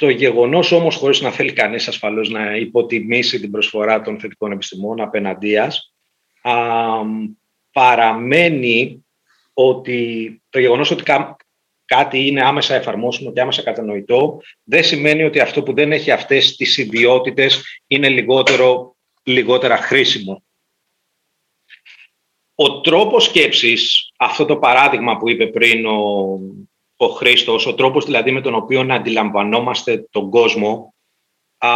Το 0.00 0.08
γεγονός 0.08 0.72
όμως, 0.72 0.96
χωρίς 0.96 1.20
να 1.20 1.30
θέλει 1.30 1.52
κανείς 1.52 1.88
ασφαλώς 1.88 2.28
να 2.30 2.56
υποτιμήσει 2.56 3.40
την 3.40 3.50
προσφορά 3.50 4.02
των 4.02 4.20
θετικών 4.20 4.52
επιστημών 4.52 5.00
απέναντίας, 5.00 5.94
παραμένει 7.72 9.04
ότι 9.52 10.42
το 10.48 10.58
γεγονός 10.58 10.90
ότι 10.90 11.02
κάτι 11.84 12.26
είναι 12.26 12.44
άμεσα 12.44 12.74
εφαρμόσιμο 12.74 13.32
και 13.32 13.40
άμεσα 13.40 13.62
κατανοητό, 13.62 14.40
δεν 14.62 14.84
σημαίνει 14.84 15.22
ότι 15.22 15.40
αυτό 15.40 15.62
που 15.62 15.74
δεν 15.74 15.92
έχει 15.92 16.10
αυτές 16.10 16.56
τις 16.56 16.76
ιδιότητες 16.78 17.80
είναι 17.86 18.08
λιγότερο, 18.08 18.96
λιγότερα 19.22 19.76
χρήσιμο. 19.76 20.42
Ο 22.54 22.80
τρόπος 22.80 23.24
σκέψης, 23.24 24.10
αυτό 24.18 24.44
το 24.44 24.56
παράδειγμα 24.56 25.16
που 25.16 25.30
είπε 25.30 25.46
πριν 25.46 25.86
ο, 25.86 26.38
ο 27.02 27.06
Χρήστος, 27.06 27.66
ο 27.66 27.74
τρόπος 27.74 28.04
δηλαδή 28.04 28.30
με 28.30 28.40
τον 28.40 28.54
οποίο 28.54 28.84
να 28.84 28.94
αντιλαμβανόμαστε 28.94 30.08
τον 30.10 30.30
κόσμο, 30.30 30.94
α, 31.58 31.68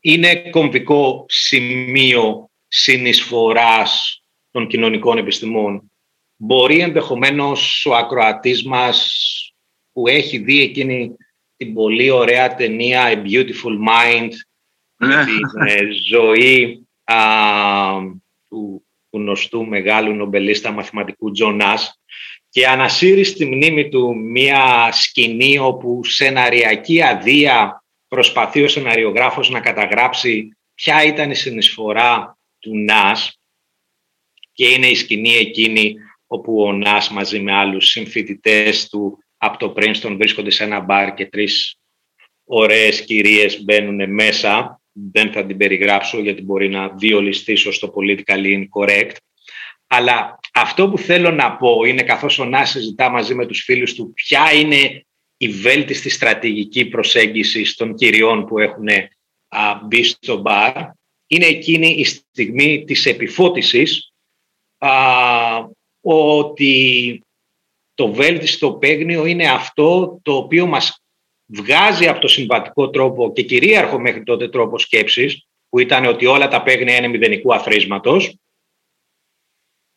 είναι 0.00 0.50
κομβικό 0.50 1.24
σημείο 1.28 2.50
συνεισφοράς 2.68 4.22
των 4.50 4.66
κοινωνικών 4.66 5.18
επιστημών. 5.18 5.90
Μπορεί 6.36 6.78
ενδεχομένως 6.78 7.86
ο 7.86 7.94
ακροατής 7.94 8.64
μας 8.64 9.18
που 9.92 10.08
έχει 10.08 10.38
δει 10.38 10.60
εκείνη 10.60 11.16
την 11.56 11.74
πολύ 11.74 12.10
ωραία 12.10 12.54
ταινία 12.54 13.12
A 13.12 13.26
Beautiful 13.26 13.76
Mind 13.88 14.30
ναι. 14.96 15.24
την 15.24 15.66
ε, 15.66 15.78
ζωή 16.10 16.86
α, 17.04 17.16
του 18.48 18.86
γνωστού 19.10 19.66
μεγάλου 19.66 20.14
νομπελίστα 20.14 20.70
μαθηματικού 20.70 21.30
Τζονάς 21.30 22.00
και 22.54 22.66
ανασύρεις 22.66 23.28
στη 23.28 23.46
μνήμη 23.46 23.88
του 23.88 24.16
μία 24.16 24.88
σκηνή 24.92 25.58
όπου 25.58 26.04
σεναριακή 26.04 27.02
αδεία 27.02 27.84
προσπαθεί 28.08 28.62
ο 28.62 28.68
σεναριογράφος 28.68 29.50
να 29.50 29.60
καταγράψει 29.60 30.56
ποια 30.74 31.04
ήταν 31.04 31.30
η 31.30 31.34
συνεισφορά 31.34 32.38
του 32.58 32.78
ΝΑΣ 32.78 33.40
και 34.52 34.68
είναι 34.68 34.86
η 34.86 34.94
σκηνή 34.94 35.34
εκείνη 35.34 35.94
όπου 36.26 36.62
ο 36.62 36.72
ΝΑΣ 36.72 37.10
μαζί 37.10 37.40
με 37.40 37.52
άλλους 37.52 37.86
συμφοιτητές 37.86 38.88
του 38.88 39.18
από 39.36 39.58
το 39.58 39.74
Princeton 39.76 40.14
βρίσκονται 40.18 40.50
σε 40.50 40.64
ένα 40.64 40.80
μπαρ 40.80 41.14
και 41.14 41.26
τρεις 41.26 41.78
ωραίες 42.44 43.04
κυρίες 43.04 43.64
μπαίνουν 43.64 44.12
μέσα. 44.12 44.80
Δεν 44.92 45.32
θα 45.32 45.46
την 45.46 45.56
περιγράψω 45.56 46.20
γιατί 46.20 46.42
μπορεί 46.42 46.68
να 46.68 46.88
διολυστήσω 46.88 47.72
στο 47.72 47.92
politically 47.96 48.64
incorrect. 48.64 49.14
Αλλά 49.86 50.38
αυτό 50.54 50.88
που 50.88 50.98
θέλω 50.98 51.30
να 51.30 51.56
πω 51.56 51.84
είναι 51.84 52.02
καθώς 52.02 52.38
ο 52.38 52.44
Νάς 52.44 52.70
συζητά 52.70 53.10
μαζί 53.10 53.34
με 53.34 53.46
τους 53.46 53.62
φίλους 53.62 53.94
του 53.94 54.12
ποια 54.12 54.52
είναι 54.52 55.06
η 55.36 55.48
βέλτιστη 55.48 56.08
στρατηγική 56.08 56.84
προσέγγιση 56.84 57.76
των 57.76 57.94
κυριών 57.94 58.46
που 58.46 58.58
έχουν 58.58 58.88
α, 59.48 59.80
μπει 59.84 60.02
στο 60.02 60.36
μπαρ 60.36 60.72
είναι 61.26 61.46
εκείνη 61.46 61.86
η 61.86 62.04
στιγμή 62.04 62.84
της 62.84 63.06
επιφώτισης 63.06 64.12
α, 64.78 64.90
ότι 66.00 67.20
το 67.94 68.12
βέλτιστο 68.12 68.72
παίγνιο 68.72 69.26
είναι 69.26 69.50
αυτό 69.50 70.18
το 70.22 70.36
οποίο 70.36 70.66
μας 70.66 71.02
βγάζει 71.46 72.08
από 72.08 72.20
το 72.20 72.28
συμβατικό 72.28 72.90
τρόπο 72.90 73.32
και 73.32 73.42
κυρίαρχο 73.42 74.00
μέχρι 74.00 74.22
τότε 74.22 74.48
τρόπο 74.48 74.78
σκέψης, 74.78 75.46
που 75.68 75.78
ήταν 75.78 76.04
ότι 76.04 76.26
όλα 76.26 76.48
τα 76.48 76.62
παίγνια 76.62 76.96
είναι 76.96 77.08
μηδενικού 77.08 77.54
αθροίσματος, 77.54 78.38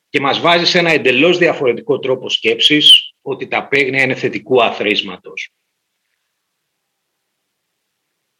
και 0.10 0.20
μας 0.20 0.39
βάζει 0.39 0.65
σε 0.65 0.80
ένα 0.80 0.91
εντελώς 0.91 1.38
διαφορετικό 1.38 2.00
τρόπο 2.00 2.30
σκέψης, 2.30 3.13
ότι 3.22 3.48
τα 3.48 3.67
παίγνια 3.67 4.04
είναι 4.04 4.15
θετικού 4.15 4.63
αθροίσματος. 4.63 5.52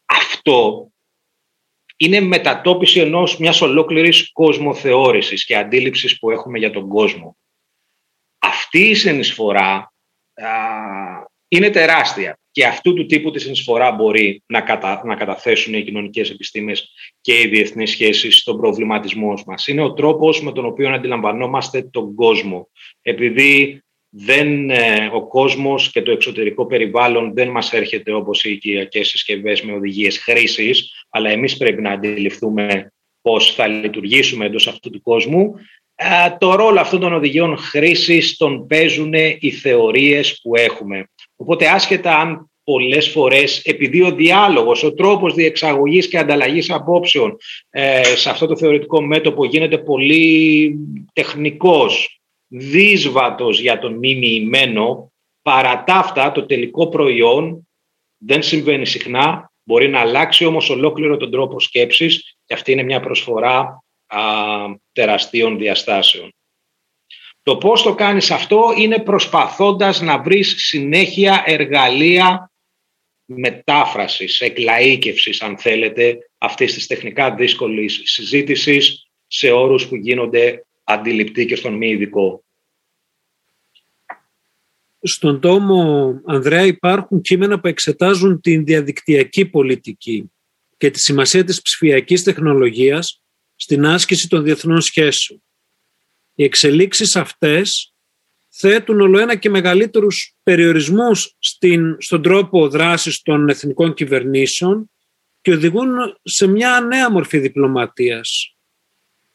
Αυτό 0.04 0.88
είναι 1.96 2.20
μετατόπιση 2.20 3.00
ενός 3.00 3.38
μιας 3.38 3.60
ολόκληρης 3.60 4.32
κοσμοθεώρησης 4.32 5.44
και 5.44 5.56
αντίληψης 5.56 6.18
που 6.18 6.30
έχουμε 6.30 6.58
για 6.58 6.70
τον 6.70 6.88
κόσμο 6.88 7.36
αυτή 8.38 8.88
η 8.88 8.94
συνεισφορά 8.94 9.92
είναι 11.48 11.70
τεράστια 11.70 12.38
και 12.58 12.66
αυτού 12.66 12.94
του 12.94 13.06
τύπου 13.06 13.30
τη 13.30 13.38
συνεισφορά 13.38 13.90
μπορεί 13.92 14.42
να, 14.46 14.60
κατα, 14.60 15.02
να 15.04 15.14
καταθέσουν 15.14 15.74
οι 15.74 15.82
κοινωνικές 15.82 16.30
επιστήμες 16.30 16.92
και 17.20 17.40
οι 17.40 17.46
διεθνείς 17.46 17.90
σχέσεις 17.90 18.36
στον 18.36 18.56
προβληματισμό 18.56 19.34
μας. 19.46 19.66
Είναι 19.66 19.82
ο 19.82 19.92
τρόπος 19.92 20.42
με 20.42 20.52
τον 20.52 20.64
οποίο 20.64 20.90
αντιλαμβανόμαστε 20.90 21.82
τον 21.82 22.14
κόσμο. 22.14 22.68
Επειδή 23.02 23.82
δεν, 24.08 24.70
ε, 24.70 25.10
ο 25.12 25.26
κόσμος 25.26 25.90
και 25.90 26.02
το 26.02 26.10
εξωτερικό 26.10 26.66
περιβάλλον 26.66 27.34
δεν 27.34 27.48
μας 27.48 27.72
έρχεται 27.72 28.12
όπως 28.12 28.44
οι 28.44 28.50
οικιακές 28.50 29.08
συσκευές 29.08 29.62
με 29.62 29.72
οδηγίες 29.72 30.18
χρήσης, 30.18 31.04
αλλά 31.08 31.30
εμείς 31.30 31.56
πρέπει 31.56 31.82
να 31.82 31.90
αντιληφθούμε 31.90 32.92
πώς 33.20 33.54
θα 33.54 33.66
λειτουργήσουμε 33.66 34.46
εντός 34.46 34.68
αυτού 34.68 34.90
του 34.90 35.02
κόσμου 35.02 35.54
ε, 36.00 36.36
το 36.38 36.54
ρόλο 36.54 36.80
αυτών 36.80 37.00
των 37.00 37.12
οδηγιών 37.12 37.56
χρήσης 37.56 38.36
τον 38.36 38.66
παίζουν 38.66 39.12
οι 39.38 39.50
θεωρίες 39.50 40.40
που 40.42 40.56
έχουμε. 40.56 41.10
Οπότε 41.36 41.68
άσχετα 41.68 42.18
αν 42.18 42.47
πολλές 42.68 43.08
φορές 43.08 43.62
επειδή 43.64 44.02
ο 44.02 44.10
διάλογος, 44.10 44.82
ο 44.82 44.94
τρόπος 44.94 45.34
διεξαγωγής 45.34 46.08
και 46.08 46.18
ανταλλαγής 46.18 46.70
απόψεων 46.70 47.36
ε, 47.70 48.02
σε 48.02 48.30
αυτό 48.30 48.46
το 48.46 48.56
θεωρητικό 48.56 49.02
μέτωπο 49.02 49.44
γίνεται 49.44 49.78
πολύ 49.78 50.74
τεχνικός, 51.12 52.20
δύσβατος 52.46 53.60
για 53.60 53.78
τον 53.78 53.98
μη 53.98 54.14
μοιημένο, 54.14 55.12
παρά 55.42 55.84
τα 55.84 55.94
αυτά 55.94 56.32
το 56.32 56.46
τελικό 56.46 56.88
προϊόν 56.88 57.68
δεν 58.18 58.42
συμβαίνει 58.42 58.86
συχνά, 58.86 59.52
μπορεί 59.62 59.88
να 59.88 60.00
αλλάξει 60.00 60.44
όμως 60.44 60.70
ολόκληρο 60.70 61.16
τον 61.16 61.30
τρόπο 61.30 61.60
σκέψης 61.60 62.36
και 62.44 62.54
αυτή 62.54 62.72
είναι 62.72 62.82
μια 62.82 63.00
προσφορά 63.00 63.84
α, 64.06 64.20
τεραστίων 64.92 65.58
διαστάσεων. 65.58 66.32
Το 67.42 67.56
πώς 67.56 67.82
το 67.82 67.94
κάνεις 67.94 68.30
αυτό 68.30 68.74
είναι 68.76 68.98
προσπαθώντας 68.98 70.00
να 70.00 70.18
βρεις 70.22 70.54
συνέχεια 70.56 71.42
εργαλεία 71.46 72.50
μετάφρασης, 73.28 74.40
εκλαΐκευσης 74.40 75.40
αν 75.40 75.58
θέλετε, 75.58 76.18
αυτής 76.38 76.74
της 76.74 76.86
τεχνικά 76.86 77.34
δύσκολης 77.34 78.00
συζήτησης 78.04 79.06
σε 79.26 79.50
όρους 79.50 79.88
που 79.88 79.96
γίνονται 79.96 80.66
αντιληπτοί 80.84 81.46
και 81.46 81.56
στον 81.56 81.74
μη 81.74 81.88
ειδικό. 81.88 82.42
Στον 85.02 85.40
τόμο, 85.40 86.12
Ανδρέα, 86.24 86.64
υπάρχουν 86.64 87.20
κείμενα 87.20 87.60
που 87.60 87.68
εξετάζουν 87.68 88.40
την 88.40 88.64
διαδικτυακή 88.64 89.46
πολιτική 89.46 90.32
και 90.76 90.90
τη 90.90 91.00
σημασία 91.00 91.44
της 91.44 91.62
ψηφιακής 91.62 92.22
τεχνολογίας 92.22 93.22
στην 93.56 93.86
άσκηση 93.86 94.28
των 94.28 94.42
διεθνών 94.42 94.80
σχέσεων. 94.80 95.42
Οι 96.34 96.44
εξελίξεις 96.44 97.16
αυτές 97.16 97.92
θέτουν 98.60 99.00
ολοένα 99.00 99.36
και 99.36 99.50
μεγαλύτερους 99.50 100.34
περιορισμούς 100.42 101.36
στην, 101.38 101.96
στον 101.98 102.22
τρόπο 102.22 102.68
δράσης 102.68 103.22
των 103.22 103.48
εθνικών 103.48 103.94
κυβερνήσεων 103.94 104.90
και 105.40 105.52
οδηγούν 105.52 106.18
σε 106.22 106.46
μια 106.46 106.80
νέα 106.80 107.10
μορφή 107.10 107.38
διπλωματίας. 107.38 108.56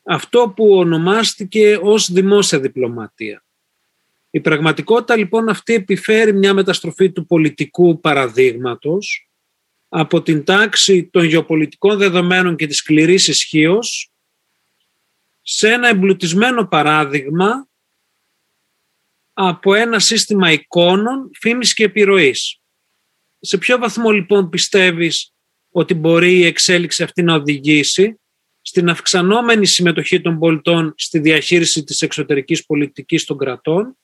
Αυτό 0.03 0.53
που 0.55 0.69
ονομάστηκε 0.69 1.79
ως 1.81 2.11
δημόσια 2.11 2.59
διπλωματία. 2.59 3.45
Η 4.29 4.39
πραγματικότητα 4.39 5.15
λοιπόν 5.15 5.49
αυτή 5.49 5.73
επιφέρει 5.73 6.33
μια 6.33 6.53
μεταστροφή 6.53 7.11
του 7.11 7.25
πολιτικού 7.25 7.99
παραδείγματος 7.99 9.29
από 9.89 10.21
την 10.21 10.43
τάξη 10.43 11.09
των 11.11 11.23
γεωπολιτικών 11.23 11.97
δεδομένων 11.97 12.55
και 12.55 12.67
της 12.67 12.77
σκληρής 12.77 13.27
ισχύως 13.27 14.11
σε 15.41 15.71
ένα 15.71 15.87
εμπλουτισμένο 15.87 16.67
παράδειγμα 16.67 17.67
από 19.33 19.73
ένα 19.73 19.99
σύστημα 19.99 20.51
εικόνων, 20.51 21.29
φήμης 21.39 21.73
και 21.73 21.83
επιρροής. 21.83 22.57
Σε 23.39 23.57
ποιο 23.57 23.77
βαθμό 23.77 24.11
λοιπόν 24.11 24.49
πιστεύεις 24.49 25.33
ότι 25.71 25.93
μπορεί 25.93 26.33
η 26.37 26.45
εξέλιξη 26.45 27.03
αυτή 27.03 27.23
να 27.23 27.33
οδηγήσει 27.35 28.19
στην 28.61 28.89
αυξανόμενη 28.89 29.65
συμμετοχή 29.65 30.21
των 30.21 30.39
πολιτών 30.39 30.93
στη 30.97 31.19
διαχείριση 31.19 31.83
της 31.83 32.01
εξωτερικής 32.01 32.65
πολιτικής 32.65 33.25
των 33.25 33.37
κρατών; 33.37 33.97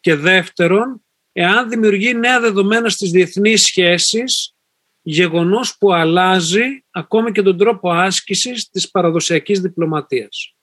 Και 0.00 0.14
δεύτερον, 0.14 1.04
εάν 1.32 1.68
δημιουργεί 1.68 2.14
νέα 2.14 2.40
δεδομένα 2.40 2.88
στις 2.88 3.10
διεθνείς 3.10 3.62
σχέσεις, 3.62 4.54
γεγονός 5.02 5.76
που 5.78 5.92
αλλάζει 5.92 6.84
ακόμη 6.90 7.32
και 7.32 7.42
τον 7.42 7.56
τρόπο 7.56 7.90
άσκησης 7.90 8.68
της 8.68 8.90
παραδοσιακής 8.90 9.60
διπλωματίας; 9.60 10.54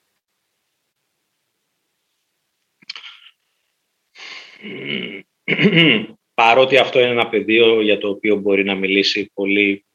Παρότι 6.34 6.76
αυτό 6.76 7.00
είναι 7.00 7.10
ένα 7.10 7.28
πεδίο 7.28 7.80
για 7.80 7.98
το 7.98 8.08
οποίο 8.08 8.36
μπορεί 8.36 8.64
να 8.64 8.74
μιλήσει 8.74 9.30
πολύ 9.34 9.86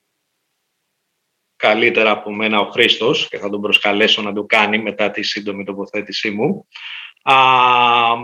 καλύτερα 1.56 2.12
από 2.12 2.32
μένα 2.32 2.60
ο 2.60 2.69
Χρήστος 2.69 3.28
και 3.28 3.38
θα 3.38 3.49
τον 3.49 3.62
προσκαλέσω 3.62 4.21
να 4.21 4.34
το 4.34 4.43
κάνει 4.43 4.78
μετά 4.78 5.12
τη 5.12 5.23
σύντομη 5.23 5.63
τοποθέτησή 5.63 6.30
μου. 6.32 6.67
Α, 7.21 7.36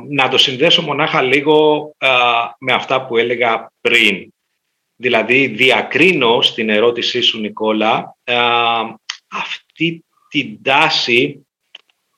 να 0.10 0.28
το 0.28 0.38
συνδέσω 0.38 0.82
μονάχα 0.82 1.21
λίγο 1.21 1.91
με 2.60 2.73
αυτά 2.73 3.06
που 3.06 3.17
έλεγα 3.17 3.71
πριν. 3.82 4.34
Δηλαδή 4.95 5.47
διακρίνω 5.47 6.41
στην 6.41 6.69
ερώτησή 6.69 7.21
σου 7.21 7.39
Νικόλα 7.39 8.17
αυτή 9.28 10.06
την 10.30 10.63
τάση 10.63 11.47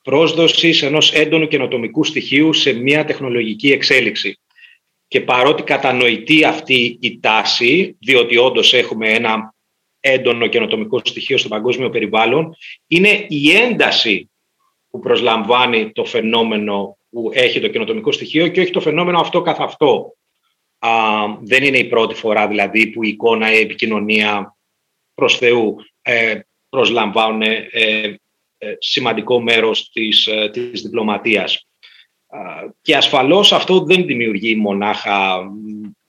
πρόσδοσης 0.01 0.81
ενός 0.81 1.13
έντονου 1.13 1.47
καινοτομικού 1.47 2.03
στοιχείου 2.03 2.53
σε 2.53 2.73
μια 2.73 3.05
τεχνολογική 3.05 3.71
εξέλιξη. 3.71 4.39
Και 5.07 5.21
παρότι 5.21 5.63
κατανοητή 5.63 6.43
αυτή 6.43 6.97
η 7.01 7.19
τάση, 7.19 7.95
διότι 7.99 8.37
όντως 8.37 8.73
έχουμε 8.73 9.09
ένα 9.09 9.53
έντονο 9.99 10.47
καινοτομικό 10.47 11.01
στοιχείο 11.03 11.37
στο 11.37 11.47
παγκόσμιο 11.47 11.89
περιβάλλον, 11.89 12.55
είναι 12.87 13.25
η 13.27 13.51
ένταση 13.51 14.29
που 14.89 14.99
προσλαμβάνει 14.99 15.91
το 15.91 16.05
φαινόμενο 16.05 16.97
που 17.09 17.29
έχει 17.33 17.59
το 17.59 17.67
καινοτομικό 17.67 18.11
στοιχείο 18.11 18.47
και 18.47 18.61
όχι 18.61 18.71
το 18.71 18.79
φαινόμενο 18.79 19.19
αυτό 19.19 19.41
καθ' 19.41 19.61
αυτό. 19.61 20.15
Α, 20.79 20.89
δεν 21.41 21.63
είναι 21.63 21.77
η 21.77 21.85
πρώτη 21.85 22.15
φορά 22.15 22.47
δηλαδή 22.47 22.87
που 22.87 23.03
η 23.03 23.09
εικόνα, 23.09 23.53
η 23.53 23.59
επικοινωνία 23.59 24.57
προς 25.13 25.37
Θεού 25.37 25.75
ε, 26.01 26.39
προσλαμβάνουν 26.69 27.41
ε, 27.41 27.67
ε, 27.71 28.15
σημαντικό 28.79 29.41
μέρος 29.41 29.89
της, 29.91 30.27
ε, 30.27 30.49
της 30.49 30.81
διπλωματίας. 30.81 31.65
Και 32.81 32.95
ασφαλώς 32.95 33.53
αυτό 33.53 33.83
δεν 33.83 34.05
δημιουργεί 34.05 34.55
μονάχα 34.55 35.51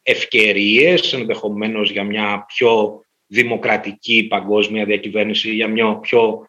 ευκαιρίες, 0.02 1.12
ενδεχομένως 1.12 1.90
για 1.90 2.04
μια 2.04 2.44
πιο 2.48 3.00
δημοκρατική 3.26 4.26
παγκόσμια 4.26 4.84
διακυβέρνηση, 4.84 5.54
για 5.54 5.68
μια 5.68 5.94
πιο 5.94 6.46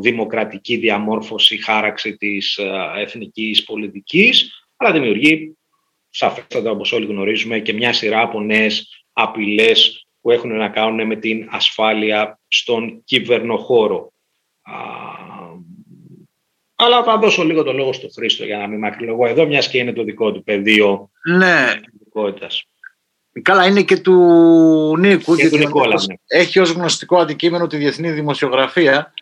δημοκρατική 0.00 0.76
διαμόρφωση, 0.76 1.56
χάραξη 1.56 2.16
της 2.16 2.58
α, 2.58 2.98
εθνικής 2.98 3.64
πολιτικής, 3.64 4.64
αλλά 4.76 4.92
δημιουργεί, 4.92 5.56
σαφέστατα 6.08 6.70
όπως 6.70 6.92
όλοι 6.92 7.06
γνωρίζουμε, 7.06 7.58
και 7.58 7.72
μια 7.72 7.92
σειρά 7.92 8.20
από 8.20 8.40
νέες 8.40 9.04
απειλές 9.12 10.06
που 10.20 10.30
έχουν 10.30 10.56
να 10.56 10.68
κάνουν 10.68 11.06
με 11.06 11.16
την 11.16 11.48
ασφάλεια 11.50 12.40
στον 12.48 13.04
κυβερνοχώρο. 13.04 14.09
Αλλά 16.74 17.02
θα 17.02 17.18
δώσω 17.18 17.44
λίγο 17.44 17.62
το 17.62 17.72
λόγο 17.72 17.92
στον 17.92 18.10
Χρήστο 18.12 18.44
για 18.44 18.58
να 18.58 18.66
μην 18.66 18.78
μακρυλογώ 18.78 19.26
εδώ, 19.26 19.46
μιας 19.46 19.68
και 19.68 19.78
είναι 19.78 19.92
το 19.92 20.04
δικό 20.04 20.32
του 20.32 20.42
πεδίο 20.42 21.10
ναι. 21.24 21.80
Καλά, 23.42 23.66
είναι 23.66 23.82
και 23.82 23.96
του 23.96 24.14
Νίκου. 24.98 25.36
Και, 25.36 25.48
του 25.48 25.58
Νικόλα, 25.58 26.02
ναι. 26.08 26.14
Έχει 26.26 26.58
ως 26.58 26.70
γνωστικό 26.70 27.18
αντικείμενο 27.18 27.66
τη 27.66 27.76
διεθνή 27.76 28.10
δημοσιογραφία. 28.10 29.12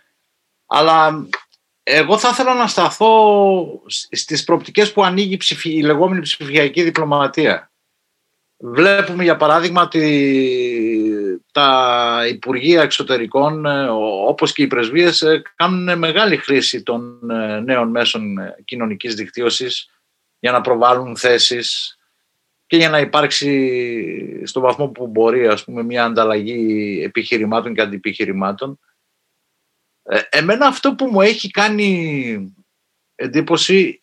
Αλλά 0.67 1.27
εγώ 1.83 2.19
θα 2.19 2.29
ήθελα 2.29 2.55
να 2.55 2.67
σταθώ 2.67 3.83
στις 4.11 4.45
προοπτικές 4.45 4.93
που 4.93 5.05
ανοίγει 5.05 5.39
η 5.63 5.83
λεγόμενη 5.83 6.21
ψηφιακή 6.21 6.83
διπλωματία. 6.83 7.71
Βλέπουμε 8.57 9.23
για 9.23 9.37
παράδειγμα 9.37 9.83
ότι 9.83 10.01
τα 11.59 12.27
Υπουργεία 12.29 12.83
Εξωτερικών 12.83 13.67
όπως 14.27 14.53
και 14.53 14.63
οι 14.63 14.67
πρεσβείες 14.67 15.25
κάνουν 15.55 15.99
μεγάλη 15.99 16.37
χρήση 16.37 16.83
των 16.83 17.31
ε, 17.31 17.61
νέων 17.61 17.91
μέσων 17.91 18.37
κοινωνικής 18.65 19.15
δικτύωσης 19.15 19.91
για 20.39 20.53
να 20.53 20.61
προβάλλουν 20.61 21.17
θέσεις 21.17 21.99
και 22.67 22.77
για 22.77 22.91
να 22.91 22.99
υπάρξει 22.99 24.43
στο 24.47 24.61
βαθμό 24.61 24.89
που 24.89 25.07
μπορεί 25.07 25.47
ας 25.47 25.65
πούμε, 25.65 25.83
μια 25.83 26.05
ανταλλαγή 26.05 27.01
επιχειρημάτων 27.05 27.75
και 27.75 27.81
αντιπιχειρημάτων. 27.81 28.79
Ε, 30.03 30.21
εμένα 30.31 30.67
αυτό 30.67 30.95
που 30.95 31.07
μου 31.07 31.21
έχει 31.21 31.51
κάνει 31.51 32.55
εντύπωση 33.15 34.03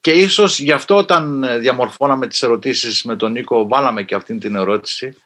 και 0.00 0.12
ίσως 0.12 0.58
γι' 0.58 0.72
αυτό 0.72 0.96
όταν 0.96 1.46
διαμορφώναμε 1.60 2.26
τις 2.26 2.42
ερωτήσεις 2.42 3.02
με 3.02 3.16
τον 3.16 3.32
Νίκο 3.32 3.68
βάλαμε 3.68 4.02
και 4.02 4.14
αυτήν 4.14 4.40
την 4.40 4.54
ερώτηση 4.54 5.06
ε, 5.06 5.16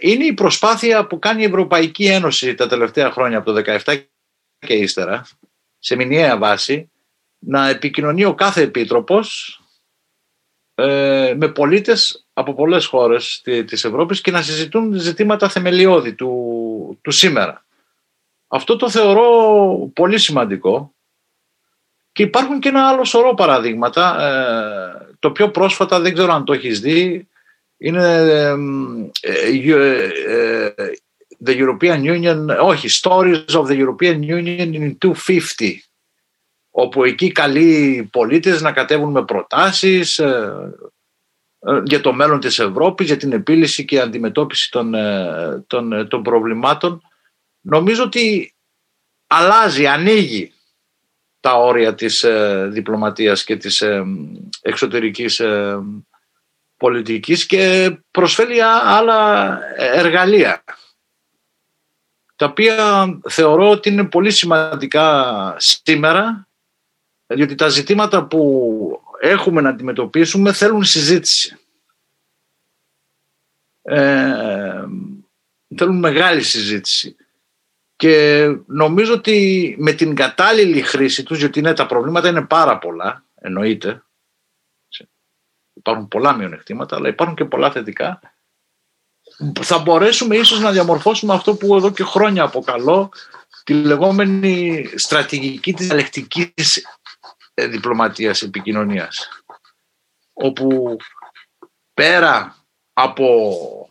είναι 0.00 0.24
η 0.24 0.32
προσπάθεια 0.32 1.06
που 1.06 1.18
κάνει 1.18 1.42
η 1.42 1.46
Ευρωπαϊκή 1.46 2.04
Ένωση 2.04 2.54
τα 2.54 2.66
τελευταία 2.66 3.10
χρόνια 3.10 3.38
από 3.38 3.52
το 3.52 3.62
2017 3.84 4.04
και 4.58 4.74
ύστερα 4.74 5.26
σε 5.78 5.96
μηνιαία 5.96 6.38
βάση 6.38 6.90
να 7.38 7.68
επικοινωνεί 7.68 8.24
ο 8.24 8.34
κάθε 8.34 8.62
επίτροπος 8.62 9.60
ε, 10.74 11.34
με 11.36 11.48
πολίτες 11.48 12.26
από 12.32 12.54
πολλές 12.54 12.86
χώρες 12.86 13.40
της 13.42 13.84
Ευρώπης 13.84 14.20
και 14.20 14.30
να 14.30 14.42
συζητούν 14.42 14.92
ζητήματα 14.94 15.48
θεμελιώδη 15.48 16.14
του, 16.14 16.98
του 17.02 17.10
σήμερα. 17.10 17.64
Αυτό 18.48 18.76
το 18.76 18.90
θεωρώ 18.90 19.90
πολύ 19.94 20.18
σημαντικό 20.18 20.94
και 22.12 22.22
υπάρχουν 22.22 22.60
και 22.60 22.68
ένα 22.68 22.88
άλλο 22.88 23.04
σωρό 23.04 23.34
παραδείγματα. 23.34 24.22
Ε, 24.22 25.14
το 25.18 25.30
πιο 25.30 25.50
πρόσφατα, 25.50 26.00
δεν 26.00 26.14
ξέρω 26.14 26.32
αν 26.32 26.44
το 26.44 26.52
έχεις 26.52 26.80
δει, 26.80 27.28
είναι 27.82 28.04
ε, 29.20 30.74
The 31.44 31.56
European 31.56 32.02
Union, 32.02 32.46
όχι, 32.62 32.88
Stories 33.02 33.54
of 33.54 33.66
the 33.66 33.76
European 33.76 34.20
Union 34.20 34.74
in 34.74 34.96
250 34.98 35.12
όπου 36.70 37.04
εκεί 37.04 37.32
καλεί 37.32 38.08
πολίτες 38.12 38.62
να 38.62 38.72
κατέβουν 38.72 39.10
με 39.10 39.24
προτάσεις 39.24 40.18
ε, 40.18 40.52
ε, 41.58 41.80
για 41.84 42.00
το 42.00 42.12
μέλλον 42.12 42.40
της 42.40 42.58
Ευρώπης, 42.58 43.06
για 43.06 43.16
την 43.16 43.32
επίλυση 43.32 43.84
και 43.84 44.00
αντιμετώπιση 44.00 44.70
των, 44.70 44.94
ε, 44.94 45.64
των, 45.66 46.08
των 46.08 46.22
προβλημάτων. 46.22 47.02
Νομίζω 47.60 48.02
ότι 48.02 48.54
αλλάζει, 49.26 49.86
ανοίγει 49.86 50.52
τα 51.40 51.54
όρια 51.54 51.94
της 51.94 52.24
διπλωματίας 52.68 53.44
και 53.44 53.56
της 53.56 53.82
εξωτερικής 54.62 55.40
πολιτικής 56.80 57.46
και 57.46 57.92
προσφέρει 58.10 58.60
άλλα 58.60 59.58
εργαλεία 59.76 60.64
τα 62.40 62.46
οποία 62.46 63.06
θεωρώ 63.28 63.70
ότι 63.70 63.88
είναι 63.88 64.04
πολύ 64.04 64.30
σημαντικά 64.30 65.54
σήμερα 65.58 66.48
διότι 67.26 67.54
τα 67.54 67.68
ζητήματα 67.68 68.26
που 68.26 69.02
έχουμε 69.20 69.60
να 69.60 69.68
αντιμετωπίσουμε 69.68 70.52
θέλουν 70.52 70.84
συζήτηση. 70.84 71.58
Ε, 73.82 74.84
θέλουν 75.76 75.98
μεγάλη 75.98 76.42
συζήτηση. 76.42 77.16
Και 77.96 78.46
νομίζω 78.66 79.14
ότι 79.14 79.76
με 79.78 79.92
την 79.92 80.14
κατάλληλη 80.14 80.82
χρήση 80.82 81.22
τους, 81.22 81.38
γιατί 81.38 81.60
ναι, 81.60 81.72
τα 81.72 81.86
προβλήματα 81.86 82.28
είναι 82.28 82.46
πάρα 82.46 82.78
πολλά, 82.78 83.24
εννοείται, 83.34 84.02
υπάρχουν 85.80 86.08
πολλά 86.08 86.32
μειονεκτήματα, 86.32 86.96
αλλά 86.96 87.08
υπάρχουν 87.08 87.36
και 87.36 87.44
πολλά 87.44 87.70
θετικά, 87.70 88.20
θα 89.60 89.78
μπορέσουμε 89.78 90.36
ίσως 90.36 90.60
να 90.60 90.70
διαμορφώσουμε 90.70 91.34
αυτό 91.34 91.54
που 91.54 91.76
εδώ 91.76 91.90
και 91.92 92.04
χρόνια 92.04 92.42
αποκαλώ 92.42 93.12
τη 93.64 93.74
λεγόμενη 93.74 94.84
στρατηγική 94.94 95.72
της 95.72 95.86
διαλεκτικής 95.86 96.86
ε, 97.54 97.66
διπλωματίας 97.66 98.42
επικοινωνίας 98.42 99.28
όπου 100.32 100.96
πέρα 101.94 102.56
από 102.92 103.90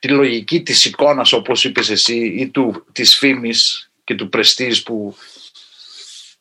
τη 0.00 0.08
λογική 0.08 0.62
της 0.62 0.84
εικόνας 0.84 1.32
όπως 1.32 1.64
είπες 1.64 1.90
εσύ 1.90 2.16
ή 2.26 2.48
του, 2.48 2.86
της 2.92 3.16
φήμης 3.16 3.90
και 4.04 4.14
του 4.14 4.28
πρεστής 4.28 4.82
που 4.82 5.16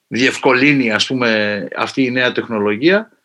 διευκολύνει 0.08 0.92
ας 0.92 1.08
πούμε 1.08 1.68
αυτή 1.76 2.04
η 2.04 2.12
νέα 2.12 2.32
τεχνολογία 2.32 3.17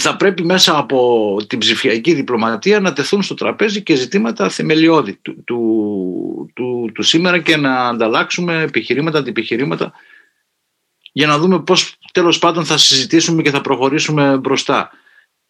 θα 0.00 0.16
πρέπει 0.16 0.44
μέσα 0.44 0.78
από 0.78 1.36
την 1.46 1.58
ψηφιακή 1.58 2.14
διπλωματία 2.14 2.80
να 2.80 2.92
τεθούν 2.92 3.22
στο 3.22 3.34
τραπέζι 3.34 3.82
και 3.82 3.94
ζητήματα 3.94 4.48
θεμελιώδη 4.48 5.14
του, 5.14 5.44
του, 5.44 6.50
του, 6.54 6.90
του 6.94 7.02
σήμερα 7.02 7.40
και 7.40 7.56
να 7.56 7.88
ανταλλάξουμε 7.88 8.62
επιχειρήματα, 8.62 9.18
αντιπιχειρήματα 9.18 9.92
για 11.12 11.26
να 11.26 11.38
δούμε 11.38 11.62
πώς 11.62 11.96
τέλος 12.12 12.38
πάντων 12.38 12.64
θα 12.64 12.76
συζητήσουμε 12.76 13.42
και 13.42 13.50
θα 13.50 13.60
προχωρήσουμε 13.60 14.36
μπροστά. 14.36 14.90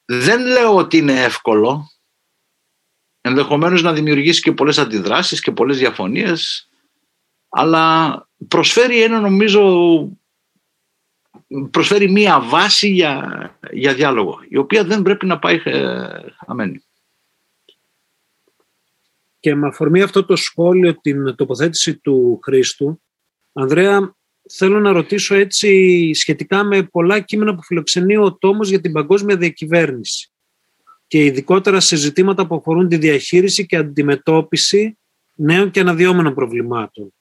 Δεν 0.04 0.46
λέω 0.46 0.76
ότι 0.76 0.96
είναι 0.96 1.22
εύκολο. 1.22 1.90
ενδεχομένως 3.20 3.83
να 3.83 3.92
δημιουργήσει 3.92 4.40
και 4.40 4.52
πολλές 4.52 4.78
αντιδράσεις 4.78 5.40
και 5.40 5.50
πολλές 5.50 5.78
διαφωνίες 5.78 6.68
αλλά 7.48 8.28
προσφέρει 8.48 9.02
ένα 9.02 9.20
νομίζω 9.20 9.62
προσφέρει 11.71 12.11
μία 12.11 12.40
βάση 12.40 12.88
για, 12.88 13.59
για 13.71 13.95
διάλογο 13.95 14.38
η 14.49 14.57
οποία 14.57 14.85
δεν 14.85 15.03
πρέπει 15.03 15.27
να 15.27 15.38
πάει 15.38 15.61
ε, 15.64 16.07
χαμένη. 16.47 16.85
Και 19.40 19.55
με 19.55 19.67
αφορμή 19.67 20.03
αυτό 20.03 20.25
το 20.25 20.37
σχόλιο, 20.37 21.01
την 21.01 21.35
τοποθέτηση 21.35 21.97
του 21.97 22.40
Χρήστου, 22.43 23.03
Ανδρέα, 23.53 24.17
θέλω 24.51 24.81
να 24.81 24.93
ρωτήσω 24.93 25.35
έτσι 25.35 26.11
σχετικά 26.14 26.64
με 26.64 26.83
πολλά 26.83 27.21
κείμενα 27.21 27.55
που 27.55 27.62
φιλοξενεί 27.62 28.17
ο 28.17 28.37
τόμος 28.37 28.69
για 28.69 28.81
την 28.81 28.93
παγκόσμια 28.93 29.37
διακυβέρνηση 29.37 30.33
και 31.07 31.25
ειδικότερα 31.25 31.81
σε 31.81 31.97
ζητήματα 31.97 32.47
που 32.47 32.55
αφορούν 32.55 32.88
τη 32.88 32.97
διαχείριση 32.97 33.67
και 33.67 33.77
αντιμετώπιση 33.77 34.99
νέων 35.35 35.71
και 35.71 35.81
αναδυόμενων 35.81 36.35
προβλημάτων. 36.35 37.14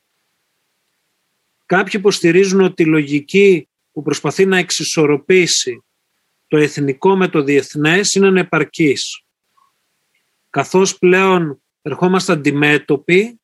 Κάποιοι 1.65 1.93
υποστηρίζουν 1.95 2.61
ότι 2.61 2.83
η 2.83 2.85
λογική 2.85 3.67
που 3.93 4.01
προσπαθεί 4.01 4.45
να 4.45 4.57
εξισορροπήσει 4.57 5.83
το 6.47 6.57
εθνικό 6.57 7.15
με 7.15 7.27
το 7.27 7.43
διεθνές 7.43 8.13
είναι 8.13 8.27
ανεπαρκής. 8.27 9.23
Καθώς 10.49 10.97
πλέον 10.97 11.63
ερχόμαστε 11.81 12.33
αντιμέτωποι 12.33 13.41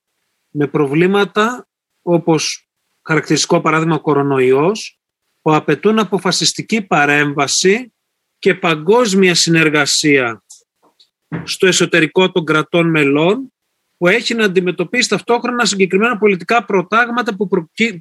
με 0.49 0.67
προβλήματα 0.67 1.67
όπως 2.01 2.69
χαρακτηριστικό 3.01 3.61
παράδειγμα 3.61 3.97
κορονοϊός 3.97 4.99
που 5.41 5.55
απαιτούν 5.55 5.99
αποφασιστική 5.99 6.81
παρέμβαση 6.81 7.93
και 8.39 8.55
παγκόσμια 8.55 9.35
συνεργασία 9.35 10.43
στο 11.43 11.67
εσωτερικό 11.67 12.31
των 12.31 12.45
κρατών 12.45 12.89
μελών 12.89 13.53
που 13.97 14.07
έχει 14.07 14.33
να 14.33 14.43
αντιμετωπίσει 14.43 15.09
ταυτόχρονα 15.09 15.65
συγκεκριμένα 15.65 16.17
πολιτικά 16.17 16.65
προτάγματα 16.65 17.35
που, 17.35 17.47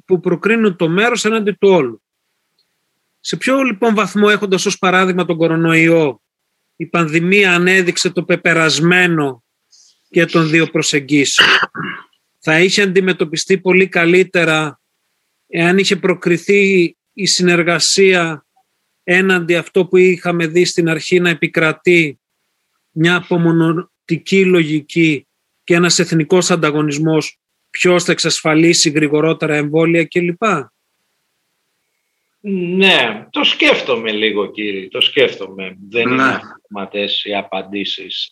που 0.05 0.19
προκρίνουν 0.19 0.75
το 0.75 0.89
μέρος 0.89 1.25
έναντι 1.25 1.51
του 1.51 1.69
όλου. 1.69 2.03
Σε 3.19 3.37
ποιο 3.37 3.63
λοιπόν 3.63 3.95
βαθμό 3.95 4.27
έχοντας 4.31 4.65
ως 4.65 4.77
παράδειγμα 4.77 5.25
τον 5.25 5.37
κορονοϊό 5.37 6.21
η 6.81 6.85
πανδημία 6.85 7.53
ανέδειξε 7.53 8.09
το 8.09 8.23
πεπερασμένο 8.23 9.43
και 10.09 10.25
των 10.25 10.49
δύο 10.49 10.67
προσεγγίσεων. 10.67 11.49
Θα 12.39 12.59
είχε 12.59 12.81
αντιμετωπιστεί 12.81 13.59
πολύ 13.59 13.87
καλύτερα 13.87 14.81
εάν 15.47 15.77
είχε 15.77 15.95
προκριθεί 15.95 16.95
η 17.13 17.25
συνεργασία 17.25 18.45
έναντι 19.03 19.55
αυτό 19.55 19.85
που 19.85 19.97
είχαμε 19.97 20.47
δει 20.47 20.65
στην 20.65 20.89
αρχή 20.89 21.19
να 21.19 21.29
επικρατεί 21.29 22.19
μια 22.91 23.15
απομονωτική 23.15 24.45
λογική 24.45 25.27
και 25.63 25.73
ένας 25.73 25.99
εθνικός 25.99 26.51
ανταγωνισμός 26.51 27.39
ποιος 27.69 28.03
θα 28.03 28.11
εξασφαλίσει 28.11 28.89
γρηγορότερα 28.89 29.55
εμβόλια 29.55 30.05
κλπ. 30.05 30.43
Ναι, 32.41 33.27
το 33.29 33.43
σκέφτομαι 33.43 34.11
λίγο 34.11 34.51
κύριε, 34.51 34.87
το 34.87 35.01
σκέφτομαι. 35.01 35.77
Δεν 35.89 36.07
ναι. 36.07 36.13
είναι 36.13 36.23
αυτοματές 36.23 37.23
οι 37.25 37.35
απαντήσεις. 37.35 38.29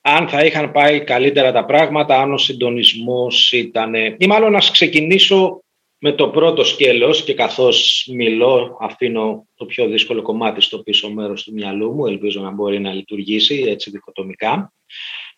αν 0.00 0.28
θα 0.28 0.44
είχαν 0.44 0.72
πάει 0.72 1.04
καλύτερα 1.04 1.52
τα 1.52 1.64
πράγματα, 1.64 2.20
αν 2.20 2.32
ο 2.32 2.38
συντονισμός 2.38 3.52
ήταν... 3.52 3.94
Ή 3.94 4.26
μάλλον 4.26 4.52
να 4.52 4.58
ξεκινήσω 4.58 5.62
με 5.98 6.12
το 6.12 6.28
πρώτο 6.28 6.64
σκέλος 6.64 7.24
και 7.24 7.34
καθώς 7.34 8.08
μιλώ 8.12 8.76
αφήνω 8.80 9.46
το 9.54 9.66
πιο 9.66 9.88
δύσκολο 9.88 10.22
κομμάτι 10.22 10.60
στο 10.60 10.78
πίσω 10.78 11.10
μέρος 11.10 11.42
του 11.42 11.52
μυαλού 11.52 11.92
μου, 11.92 12.06
ελπίζω 12.06 12.40
να 12.40 12.50
μπορεί 12.50 12.80
να 12.80 12.92
λειτουργήσει 12.92 13.64
έτσι 13.66 13.90
διχοτομικά. 13.90 14.72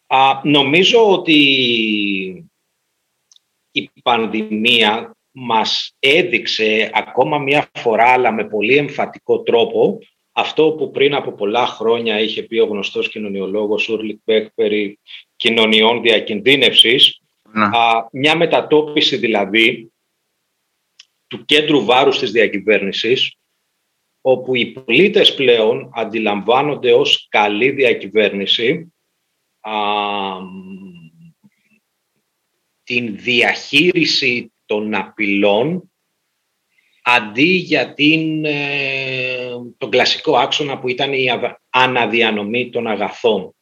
Α, 0.07 0.41
νομίζω 0.45 1.13
ότι 1.13 1.41
η 3.71 3.91
πανδημία 4.03 5.15
μας 5.43 5.97
έδειξε 5.99 6.91
ακόμα 6.95 7.39
μία 7.39 7.71
φορά, 7.79 8.05
αλλά 8.05 8.33
με 8.33 8.49
πολύ 8.49 8.77
εμφατικό 8.77 9.43
τρόπο, 9.43 9.99
αυτό 10.33 10.73
που 10.73 10.91
πριν 10.91 11.15
από 11.15 11.33
πολλά 11.33 11.67
χρόνια 11.67 12.21
είχε 12.21 12.43
πει 12.43 12.59
ο 12.59 12.65
γνωστός 12.65 13.09
κοινωνιολόγος 13.09 13.89
Ούλριχ 13.89 14.21
Μπεκ 14.25 14.51
περί 14.55 14.99
κοινωνιών 15.37 16.03
διακινδύνευσης, 16.03 17.21
α, 17.53 18.07
μια 18.13 18.37
μετατόπιση 18.37 19.17
δηλαδή 19.17 19.93
του 21.27 21.45
κέντρου 21.45 21.85
βάρους 21.85 22.19
της 22.19 22.31
διακυβέρνησης, 22.31 23.35
όπου 24.21 24.55
οι 24.55 24.67
πολίτες 24.67 25.35
πλέον 25.35 25.91
αντιλαμβάνονται 25.95 26.93
ως 26.93 27.27
καλή 27.29 27.71
διακυβέρνηση 27.71 28.95
α, 29.61 29.73
την 32.83 33.17
διαχείριση 33.17 34.53
των 34.71 34.95
απειλών 34.95 35.91
αντί 37.03 37.53
για 37.53 37.95
την, 37.95 38.45
ε, 38.45 39.51
τον 39.79 39.91
κλασικό 39.91 40.37
άξονα 40.37 40.79
που 40.79 40.89
ήταν 40.89 41.13
η 41.13 41.27
αναδιανομή 41.71 42.71
των 42.71 42.87
αγαθών. 42.87 43.55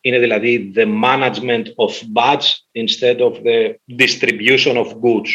είναι 0.00 0.18
δηλαδή 0.18 0.72
the 0.74 0.86
management 1.02 1.64
of 1.84 1.92
buds 2.14 2.46
instead 2.72 3.18
of 3.20 3.32
the 3.42 3.74
distribution 4.02 4.76
of 4.76 4.86
goods. 4.86 5.30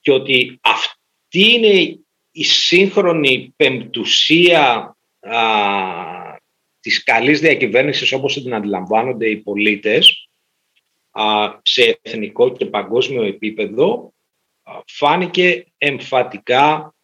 Και 0.00 0.12
ότι 0.12 0.58
αυτή 0.62 1.52
είναι 1.52 1.98
η 2.30 2.44
σύγχρονη 2.44 3.52
πεμπτουσία 3.56 4.96
α, 5.20 5.40
της 6.80 7.02
καλής 7.02 7.40
διακυβέρνησης 7.40 8.12
όπως 8.12 8.42
την 8.42 8.54
αντιλαμβάνονται 8.54 9.28
οι 9.28 9.36
πολίτες 9.36 10.28
σε 11.62 12.00
εθνικό 12.02 12.52
και 12.52 12.66
παγκόσμιο 12.66 13.22
επίπεδο 13.22 14.12
φάνηκε 14.86 15.66
εμφατικά 15.78 16.94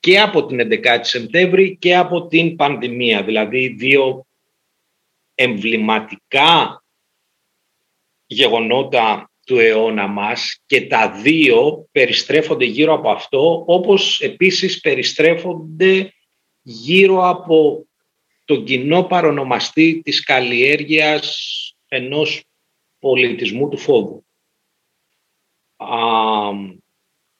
και 0.00 0.20
από 0.20 0.46
την 0.46 0.60
11η 0.60 1.00
Σεπτέμβρη 1.00 1.76
και 1.76 1.96
από 1.96 2.26
την 2.26 2.56
πανδημία. 2.56 3.22
Δηλαδή 3.22 3.68
δύο 3.68 4.26
εμβληματικά 5.34 6.84
γεγονότα 8.26 9.30
του 9.46 9.58
αιώνα 9.58 10.06
μας 10.06 10.62
και 10.66 10.86
τα 10.86 11.10
δύο 11.10 11.88
περιστρέφονται 11.92 12.64
γύρω 12.64 12.94
από 12.94 13.10
αυτό 13.10 13.64
όπως 13.66 14.20
επίσης 14.20 14.80
περιστρέφονται 14.80 16.12
γύρω 16.62 17.28
από 17.28 17.86
τον 18.44 18.64
κοινό 18.64 19.02
παρονομαστή 19.02 20.00
της 20.04 20.24
καλλιέργειας 20.24 21.36
ενός 21.88 22.44
πολιτισμού 23.02 23.68
του 23.68 23.78
φόβου. 23.78 24.24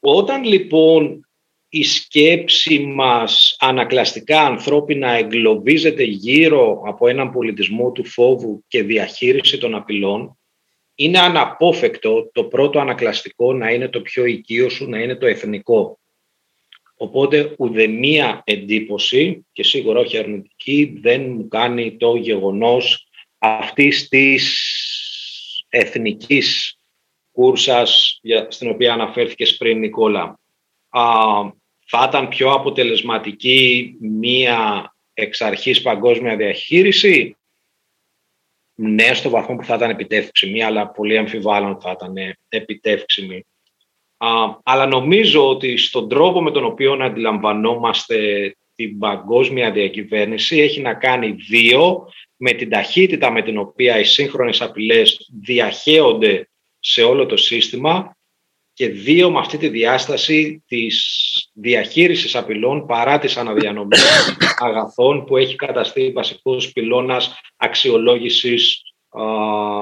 όταν 0.00 0.44
λοιπόν 0.44 1.28
η 1.68 1.82
σκέψη 1.82 2.78
μας 2.78 3.56
ανακλαστικά 3.58 4.42
ανθρώπινα 4.42 5.10
εγκλωβίζεται 5.10 6.02
γύρω 6.02 6.82
από 6.86 7.08
έναν 7.08 7.30
πολιτισμό 7.30 7.92
του 7.92 8.04
φόβου 8.04 8.64
και 8.68 8.82
διαχείριση 8.82 9.58
των 9.58 9.74
απειλών, 9.74 10.38
είναι 10.94 11.18
αναπόφευκτο 11.18 12.30
το 12.32 12.44
πρώτο 12.44 12.78
ανακλαστικό 12.78 13.52
να 13.52 13.70
είναι 13.70 13.88
το 13.88 14.00
πιο 14.00 14.24
οικείο 14.24 14.68
σου, 14.68 14.88
να 14.88 14.98
είναι 14.98 15.14
το 15.16 15.26
εθνικό. 15.26 15.98
Οπότε 16.96 17.54
ουδεμία 17.58 18.42
εντύπωση, 18.44 19.46
και 19.52 19.62
σίγουρα 19.62 20.00
όχι 20.00 20.18
αρνητική, 20.18 20.98
δεν 21.00 21.30
μου 21.30 21.48
κάνει 21.48 21.96
το 21.96 22.16
γεγονός 22.16 23.06
αυτής 23.38 24.08
της 24.08 24.81
εθνικής 25.74 26.76
κούρσας 27.32 28.20
στην 28.48 28.70
οποία 28.70 28.92
αναφέρθηκες 28.92 29.56
πριν 29.56 29.78
Νικόλα. 29.78 30.40
Α, 30.88 31.02
θα 31.86 32.06
ήταν 32.08 32.28
πιο 32.28 32.50
αποτελεσματική 32.50 33.94
μία 34.00 34.94
εξ 35.14 35.40
αρχής 35.40 35.82
παγκόσμια 35.82 36.36
διαχείριση; 36.36 37.36
Ναι, 38.74 39.14
στο 39.14 39.30
βαθμό 39.30 39.56
που 39.56 39.64
θα 39.64 39.74
ήταν 39.74 39.90
επιτεύξιμη, 39.90 40.62
αλλά 40.62 40.88
πολύ 40.88 41.18
αμφιβάλλον 41.18 41.80
θα 41.80 41.90
ήταν 41.90 42.36
επιτεύξιμη. 42.48 43.46
Α, 44.16 44.28
αλλά 44.62 44.86
νομίζω 44.86 45.48
ότι 45.48 45.76
στον 45.76 46.08
τρόπο 46.08 46.42
με 46.42 46.50
τον 46.50 46.64
οποίο 46.64 46.92
αντιλαμβανόμαστε 46.92 48.16
την 48.74 48.98
παγκόσμια 48.98 49.70
διακυβέρνηση 49.70 50.58
έχει 50.60 50.80
να 50.80 50.94
κάνει 50.94 51.30
δύο 51.30 52.08
με 52.44 52.52
την 52.52 52.70
ταχύτητα 52.70 53.30
με 53.30 53.42
την 53.42 53.58
οποία 53.58 53.98
οι 53.98 54.04
σύγχρονες 54.04 54.60
απειλές 54.60 55.30
διαχέονται 55.40 56.50
σε 56.78 57.02
όλο 57.02 57.26
το 57.26 57.36
σύστημα 57.36 58.16
και 58.72 58.88
δύο 58.88 59.30
με 59.30 59.38
αυτή 59.38 59.58
τη 59.58 59.68
διάσταση 59.68 60.64
της 60.66 60.96
διαχείρισης 61.52 62.34
απειλών 62.34 62.86
παρά 62.86 63.18
της 63.18 63.36
αναδιανομής 63.36 64.04
αγαθών 64.56 65.24
που 65.24 65.36
έχει 65.36 65.56
καταστεί 65.56 66.12
βασικός 66.12 66.72
πυλώνας 66.72 67.40
αξιολόγησης 67.56 68.82
α, 69.08 69.22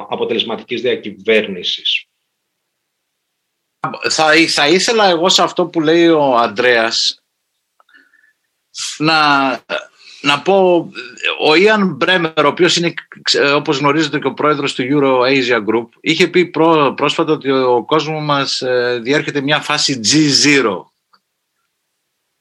αποτελεσματικής 0.08 0.80
διακυβέρνησης. 0.80 2.04
Θα, 4.10 4.32
θα 4.48 4.68
ήθελα 4.68 5.08
εγώ 5.08 5.28
σε 5.28 5.42
αυτό 5.42 5.66
που 5.66 5.80
λέει 5.80 6.08
ο 6.08 6.36
Ανδρέας 6.36 7.22
να, 8.98 9.16
να 10.20 10.42
πω, 10.42 10.90
ο 11.46 11.54
Ιαν 11.54 11.88
Μπρέμερ, 11.88 12.44
ο 12.44 12.48
οποίος 12.48 12.76
είναι, 12.76 12.94
όπως 13.54 13.78
γνωρίζετε 13.78 14.18
και 14.18 14.26
ο 14.26 14.34
πρόεδρος 14.34 14.74
του 14.74 14.82
Euro 14.90 15.20
Asia 15.20 15.56
Group, 15.56 15.88
είχε 16.00 16.28
πει 16.28 16.50
πρόσφατα 16.94 17.32
ότι 17.32 17.50
ο 17.50 17.84
κόσμος 17.84 18.24
μας 18.24 18.60
ε, 18.60 19.00
διέρχεται 19.02 19.40
μια 19.40 19.60
φάση 19.60 20.00
G0, 20.04 20.84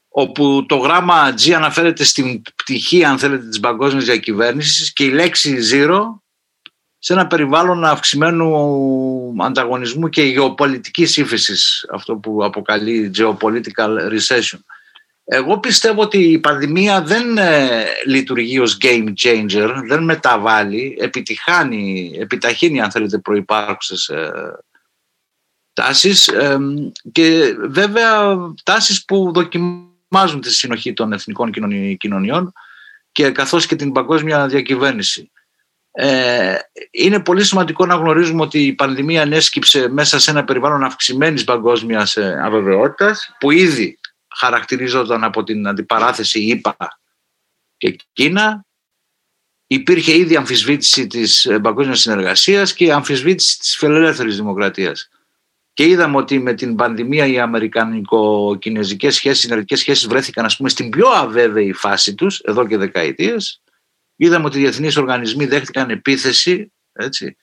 όπου 0.09 0.65
το 0.67 0.75
γράμμα 0.75 1.33
G 1.33 1.51
αναφέρεται 1.51 2.03
στην 2.03 2.41
πτυχή, 2.55 3.03
αν 3.03 3.17
θέλετε, 3.19 3.47
της 3.47 3.59
παγκόσμιας 3.59 4.05
διακυβέρνησης 4.05 4.93
και 4.93 5.03
η 5.03 5.09
λέξη 5.09 5.57
zero 5.73 6.01
σε 6.99 7.13
ένα 7.13 7.27
περιβάλλον 7.27 7.85
αυξημένου 7.85 9.35
ανταγωνισμού 9.39 10.09
και 10.09 10.21
γεωπολιτικής 10.21 11.17
ύφεσης, 11.17 11.85
αυτό 11.91 12.15
που 12.15 12.43
αποκαλεί 12.43 13.11
geopolitical 13.17 13.97
recession. 14.11 14.59
Εγώ 15.31 15.59
πιστεύω 15.59 16.01
ότι 16.01 16.17
η 16.17 16.39
πανδημία 16.39 17.01
δεν 17.01 17.37
ε, 17.37 17.85
λειτουργεί 18.05 18.59
ως 18.59 18.77
game 18.81 19.13
changer, 19.23 19.73
δεν 19.87 20.03
μεταβάλλει, 20.03 20.97
επιτυχάνει, 20.99 22.13
επιταχύνει 22.19 22.81
αν 22.81 22.91
θέλετε 22.91 23.17
προϋπάρχουσες 23.17 24.07
ε, 24.07 24.31
τάσεις 25.73 26.27
ε, 26.27 26.57
και 27.11 27.55
βέβαια 27.67 28.37
τάσεις 28.63 29.05
που 29.05 29.31
δοκιμάζουν 29.33 30.41
τη 30.41 30.51
συνοχή 30.51 30.93
των 30.93 31.13
εθνικών 31.13 31.51
κοινωνιών 31.97 32.53
και 33.11 33.31
καθώς 33.31 33.65
και 33.65 33.75
την 33.75 33.91
παγκόσμια 33.91 34.47
διακυβέρνηση. 34.47 35.31
Ε, 35.91 36.55
είναι 36.91 37.19
πολύ 37.19 37.43
σημαντικό 37.43 37.85
να 37.85 37.95
γνωρίζουμε 37.95 38.41
ότι 38.41 38.65
η 38.65 38.73
πανδημία 38.73 39.21
ανέσκυψε 39.21 39.89
μέσα 39.89 40.19
σε 40.19 40.31
ένα 40.31 40.43
περιβάλλον 40.43 40.83
αυξημένης 40.83 41.43
παγκόσμιας 41.43 42.17
ε, 42.17 42.41
αβεβαιότητας 42.43 43.35
που 43.39 43.51
ήδη 43.51 43.98
χαρακτηρίζονταν 44.39 45.23
από 45.23 45.43
την 45.43 45.67
αντιπαράθεση 45.67 46.39
ΙΠΑ 46.39 46.77
και 47.77 47.95
Κίνα. 48.13 48.63
Υπήρχε 49.67 50.17
ήδη 50.17 50.35
αμφισβήτηση 50.35 51.07
της 51.07 51.45
ε, 51.45 51.59
παγκόσμιας 51.59 51.99
συνεργασίας 51.99 52.73
και 52.73 52.93
αμφισβήτηση 52.93 53.59
της 53.59 53.75
φιλελεύθερης 53.77 54.35
δημοκρατίας. 54.35 55.09
Και 55.73 55.87
είδαμε 55.87 56.17
ότι 56.17 56.39
με 56.39 56.53
την 56.53 56.75
πανδημία 56.75 57.25
οι 57.25 57.39
αμερικανικο-κινέζικες 57.39 59.15
σχέσεις, 59.15 59.39
οι 59.39 59.41
συνεργικές 59.41 59.79
σχέσεις 59.79 60.07
βρέθηκαν 60.07 60.45
ας 60.45 60.57
πούμε, 60.57 60.69
στην 60.69 60.89
πιο 60.89 61.07
αβέβαιη 61.07 61.73
φάση 61.73 62.15
τους 62.15 62.39
εδώ 62.39 62.67
και 62.67 62.77
δεκαετίες 62.77 63.61
Είδαμε 64.21 64.45
ότι 64.45 64.57
οι 64.57 64.61
διεθνείς 64.61 64.97
οργανισμοί 64.97 65.45
δέχτηκαν 65.45 65.89
επίθεση 65.89 66.71
έτσι, 66.93 67.37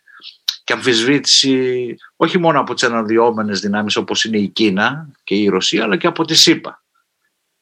και 0.64 0.72
αμφισβήτηση 0.72 1.96
όχι 2.16 2.38
μόνο 2.38 2.60
από 2.60 2.74
τις 2.74 2.82
αναδυόμενες 2.82 3.60
δυνάμεις 3.60 3.96
όπως 3.96 4.24
είναι 4.24 4.38
η 4.38 4.48
Κίνα 4.48 5.08
και 5.24 5.34
η 5.34 5.48
Ρωσία 5.48 5.82
αλλά 5.82 5.96
και 5.96 6.06
από 6.06 6.24
τη 6.24 6.34
ΣΥΠΑ. 6.34 6.84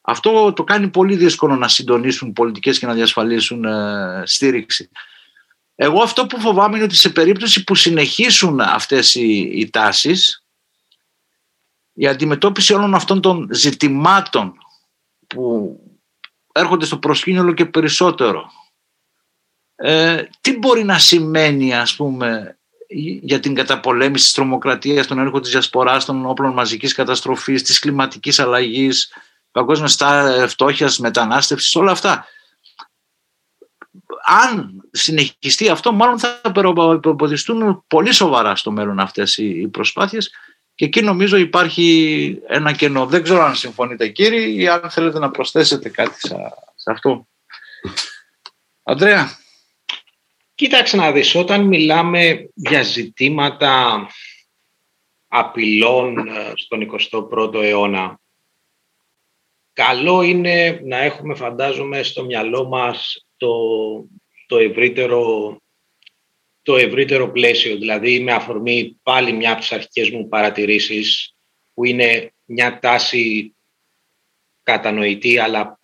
Αυτό 0.06 0.52
το 0.52 0.64
κάνει 0.64 0.88
πολύ 0.88 1.16
δύσκολο 1.16 1.56
να 1.56 1.68
συντονίσουν 1.68 2.32
πολιτικές 2.32 2.78
και 2.78 2.86
να 2.86 2.94
διασφαλίσουν 2.94 3.64
ε, 3.64 4.22
στήριξη. 4.24 4.90
Εγώ 5.74 6.02
αυτό 6.02 6.26
που 6.26 6.40
φοβάμαι 6.40 6.76
είναι 6.76 6.84
ότι 6.84 6.96
σε 6.96 7.10
περίπτωση 7.10 7.64
που 7.64 7.74
συνεχίσουν 7.74 8.60
αυτές 8.60 9.14
οι, 9.14 9.38
οι 9.38 9.70
τάσεις 9.70 10.44
η 11.92 12.06
αντιμετώπιση 12.06 12.74
όλων 12.74 12.94
αυτών 12.94 13.20
των 13.20 13.48
ζητημάτων 13.52 14.54
που 15.26 15.76
έρχονται 16.52 16.84
στο 16.84 16.98
προσκήνιο 16.98 17.40
όλο 17.42 17.52
και 17.52 17.66
περισσότερο 17.66 18.50
ε, 19.74 20.24
τι 20.40 20.58
μπορεί 20.58 20.84
να 20.84 20.98
σημαίνει 20.98 21.74
ας 21.74 21.96
πούμε 21.96 22.58
για 23.22 23.40
την 23.40 23.54
καταπολέμηση 23.54 24.24
της 24.24 24.32
τρομοκρατίας, 24.32 25.06
τον 25.06 25.18
έργο 25.18 25.40
της 25.40 25.50
διασποράς, 25.50 26.04
των 26.04 26.26
όπλων 26.26 26.52
μαζικής 26.52 26.94
καταστροφής, 26.94 27.62
της 27.62 27.78
κλιματικής 27.78 28.38
αλλαγής, 28.38 29.12
παγκόσμιας 29.54 29.98
φτώχειας, 30.48 30.98
μετανάστευσης, 30.98 31.76
όλα 31.76 31.90
αυτά. 31.90 32.26
Αν 34.24 34.82
συνεχιστεί 34.90 35.68
αυτό, 35.68 35.92
μάλλον 35.92 36.18
θα 36.18 36.40
προποδιστούν 37.00 37.84
πολύ 37.86 38.12
σοβαρά 38.12 38.56
στο 38.56 38.70
μέλλον 38.70 39.00
αυτές 39.00 39.36
οι 39.36 39.68
προσπάθειες 39.68 40.30
και 40.74 40.84
εκεί 40.84 41.02
νομίζω 41.02 41.36
υπάρχει 41.36 42.38
ένα 42.46 42.72
κενό. 42.72 43.06
Δεν 43.06 43.22
ξέρω 43.22 43.42
αν 43.42 43.54
συμφωνείτε 43.54 44.08
κύριοι 44.08 44.54
ή 44.54 44.68
αν 44.68 44.90
θέλετε 44.90 45.18
να 45.18 45.30
προσθέσετε 45.30 45.88
κάτι 45.88 46.18
σε 46.74 46.90
αυτό. 46.90 47.26
Αντρέα. 48.82 49.38
Κοίταξε 50.54 50.96
να 50.96 51.12
δεις, 51.12 51.34
όταν 51.34 51.64
μιλάμε 51.64 52.50
για 52.54 52.82
ζητήματα 52.82 54.06
απειλών 55.28 56.28
ε, 56.28 56.52
στον 56.54 56.98
21ο 57.10 57.62
αιώνα, 57.62 58.20
καλό 59.74 60.22
είναι 60.22 60.80
να 60.84 60.98
έχουμε, 60.98 61.34
φαντάζομαι, 61.34 62.02
στο 62.02 62.24
μυαλό 62.24 62.64
μας 62.64 63.26
το, 63.36 63.54
το, 64.46 64.58
ευρύτερο, 64.58 65.56
το 66.62 66.76
ευρύτερο 66.76 67.30
πλαίσιο. 67.30 67.76
Δηλαδή, 67.76 68.20
με 68.20 68.32
αφορμή 68.32 69.00
πάλι 69.02 69.32
μια 69.32 69.50
από 69.50 69.60
τις 69.60 69.72
αρχικές 69.72 70.10
μου 70.10 70.28
παρατηρήσεις, 70.28 71.34
που 71.74 71.84
είναι 71.84 72.32
μια 72.44 72.78
τάση 72.78 73.54
κατανοητή, 74.62 75.38
αλλά 75.38 75.80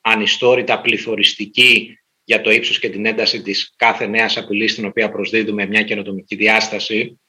ανιστόρητα 0.00 0.80
πληθωριστική 0.80 1.98
για 2.24 2.40
το 2.40 2.50
ύψος 2.50 2.78
και 2.78 2.90
την 2.90 3.06
ένταση 3.06 3.42
της 3.42 3.74
κάθε 3.76 4.06
νέας 4.06 4.36
απειλής 4.36 4.72
στην 4.72 4.84
οποία 4.84 5.10
προσδίδουμε 5.10 5.66
μια 5.66 5.82
καινοτομική 5.82 6.36
διάσταση, 6.36 7.20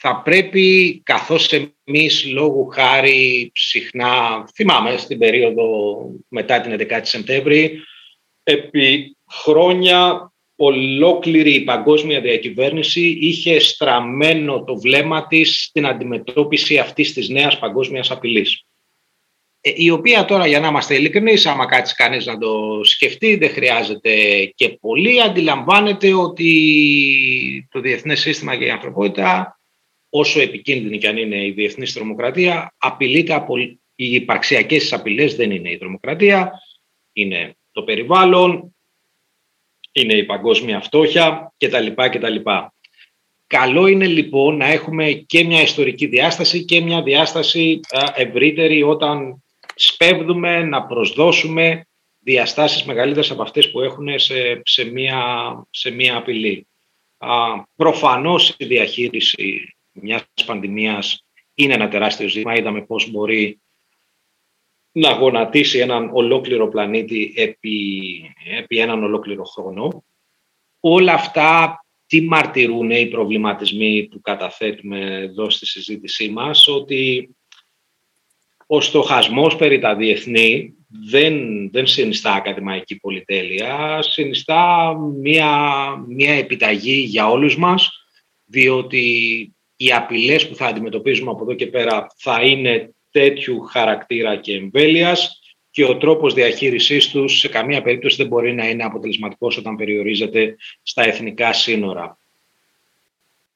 θα 0.00 0.22
πρέπει 0.24 1.00
καθώς 1.04 1.52
εμείς 1.84 2.26
λόγου 2.26 2.66
χάρη 2.66 3.50
συχνά, 3.54 4.44
θυμάμαι 4.54 4.96
στην 4.96 5.18
περίοδο 5.18 5.64
μετά 6.28 6.60
την 6.60 6.76
11η 6.80 7.00
Σεπτέμβρη, 7.02 7.80
επί 8.42 9.16
χρόνια 9.30 10.32
ολόκληρη 10.56 11.54
η 11.54 11.64
παγκόσμια 11.64 12.20
διακυβέρνηση 12.20 13.18
είχε 13.20 13.58
στραμμένο 13.58 14.64
το 14.64 14.76
βλέμμα 14.76 15.26
της 15.26 15.64
στην 15.64 15.86
αντιμετώπιση 15.86 16.78
αυτής 16.78 17.12
της 17.12 17.28
νέας 17.28 17.58
παγκόσμιας 17.58 18.10
απειλής. 18.10 18.64
Ε, 19.60 19.72
η 19.74 19.90
οποία 19.90 20.24
τώρα 20.24 20.46
για 20.46 20.60
να 20.60 20.68
είμαστε 20.68 20.94
ειλικρινείς, 20.94 21.46
άμα 21.46 21.66
κάτσει 21.66 21.94
κανείς 21.94 22.26
να 22.26 22.38
το 22.38 22.80
σκεφτεί, 22.84 23.36
δεν 23.36 23.50
χρειάζεται 23.50 24.12
και 24.54 24.68
πολύ. 24.68 25.22
Αντιλαμβάνεται 25.22 26.14
ότι 26.14 27.68
το 27.70 27.80
διεθνές 27.80 28.20
σύστημα 28.20 28.56
και 28.56 28.64
η 28.64 28.70
ανθρωπότητα, 28.70 29.53
όσο 30.16 30.40
επικίνδυνη 30.40 30.98
και 30.98 31.08
αν 31.08 31.16
είναι 31.16 31.44
η 31.44 31.50
διεθνής 31.50 31.92
τρομοκρατία, 31.92 32.74
απειλείται 32.78 33.34
από 33.34 33.58
οι 33.58 33.76
υπαρξιακές 33.94 34.92
απειλές 34.92 35.36
δεν 35.36 35.50
είναι 35.50 35.70
η 35.70 35.78
τρομοκρατία, 35.78 36.52
είναι 37.12 37.56
το 37.72 37.82
περιβάλλον, 37.82 38.76
είναι 39.92 40.14
η 40.14 40.24
παγκόσμια 40.24 40.80
φτώχεια 40.80 41.52
κτλ. 41.58 41.86
κτλ. 41.94 42.36
Καλό 43.46 43.86
είναι 43.86 44.06
λοιπόν 44.06 44.56
να 44.56 44.66
έχουμε 44.66 45.12
και 45.12 45.44
μια 45.44 45.62
ιστορική 45.62 46.06
διάσταση 46.06 46.64
και 46.64 46.80
μια 46.80 47.02
διάσταση 47.02 47.80
ευρύτερη 48.14 48.82
όταν 48.82 49.42
σπέβδουμε 49.74 50.62
να 50.62 50.86
προσδώσουμε 50.86 51.86
διαστάσεις 52.18 52.84
μεγαλύτερες 52.84 53.30
από 53.30 53.42
αυτές 53.42 53.70
που 53.70 53.80
έχουν 53.80 54.18
σε, 54.18 54.60
σε, 54.64 54.84
μία, 54.84 55.20
σε 55.70 55.90
μία 55.90 56.16
απειλή. 56.16 56.66
Α, 57.18 57.30
προφανώς 57.76 58.54
η 58.58 58.64
διαχείριση 58.64 59.74
μιας 59.94 60.24
πανδημίας 60.46 61.24
είναι 61.54 61.74
ένα 61.74 61.88
τεράστιο 61.88 62.28
ζήτημα. 62.28 62.54
Είδαμε 62.54 62.82
πώς 62.82 63.10
μπορεί 63.10 63.60
να 64.92 65.10
γονατίσει 65.10 65.78
έναν 65.78 66.10
ολόκληρο 66.12 66.68
πλανήτη 66.68 67.34
επί, 67.36 68.34
επί 68.58 68.78
έναν 68.78 69.04
ολόκληρο 69.04 69.44
χρόνο. 69.44 70.04
Όλα 70.80 71.12
αυτά 71.12 71.78
τι 72.06 72.20
μαρτυρούν 72.22 72.90
οι 72.90 73.06
προβληματισμοί 73.06 74.08
που 74.10 74.20
καταθέτουμε 74.20 75.20
εδώ 75.20 75.50
στη 75.50 75.66
συζήτησή 75.66 76.28
μας, 76.28 76.68
ότι 76.68 77.28
ο 78.66 78.80
στοχασμός 78.80 79.56
περί 79.56 79.78
τα 79.78 79.96
διεθνή 79.96 80.74
δεν, 80.86 81.36
δεν 81.70 81.86
συνιστά 81.86 82.32
ακαδημαϊκή 82.32 82.96
πολυτέλεια, 82.96 83.98
συνιστά 84.02 84.94
μια, 85.20 85.56
μια 86.08 86.34
επιταγή 86.34 86.98
για 87.00 87.30
όλους 87.30 87.56
μας, 87.56 87.90
διότι 88.44 89.53
οι 89.76 89.92
απειλές 89.92 90.48
που 90.48 90.54
θα 90.54 90.66
αντιμετωπίζουμε 90.66 91.30
από 91.30 91.42
εδώ 91.42 91.54
και 91.54 91.66
πέρα 91.66 92.06
θα 92.16 92.42
είναι 92.42 92.94
τέτοιου 93.10 93.60
χαρακτήρα 93.60 94.36
και 94.36 94.54
εμβέλειας 94.54 95.38
και 95.70 95.84
ο 95.84 95.96
τρόπος 95.96 96.34
διαχείρισής 96.34 97.08
τους 97.10 97.38
σε 97.38 97.48
καμία 97.48 97.82
περίπτωση 97.82 98.16
δεν 98.16 98.26
μπορεί 98.26 98.54
να 98.54 98.68
είναι 98.68 98.84
αποτελεσματικός 98.84 99.56
όταν 99.56 99.76
περιορίζεται 99.76 100.56
στα 100.82 101.02
εθνικά 101.02 101.52
σύνορα. 101.52 102.18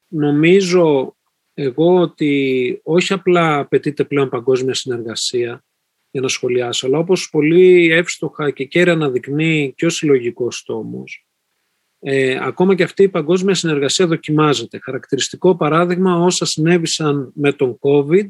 Νομίζω 0.08 1.16
εγώ 1.54 2.00
ότι 2.00 2.80
όχι 2.82 3.12
απλά 3.12 3.58
απαιτείται 3.58 4.04
πλέον 4.04 4.28
παγκόσμια 4.28 4.74
συνεργασία 4.74 5.64
για 6.10 6.20
να 6.20 6.28
σχολιάσω, 6.28 6.86
αλλά 6.86 6.98
όπως 6.98 7.30
πολύ 7.30 7.92
εύστοχα 7.92 8.50
και 8.50 8.64
κέρια 8.64 8.92
αναδεικνύει 8.92 9.72
και 9.76 9.86
ο 9.86 9.90
συλλογικός 9.90 10.62
τόμος, 10.62 11.27
ε, 12.00 12.38
ακόμα 12.40 12.74
και 12.74 12.82
αυτή 12.82 13.02
η 13.02 13.08
παγκόσμια 13.08 13.54
συνεργασία 13.54 14.06
δοκιμάζεται. 14.06 14.78
Χαρακτηριστικό 14.82 15.56
παράδειγμα 15.56 16.16
όσα 16.16 16.44
συνέβησαν 16.44 17.32
με 17.34 17.52
τον 17.52 17.78
COVID, 17.80 18.26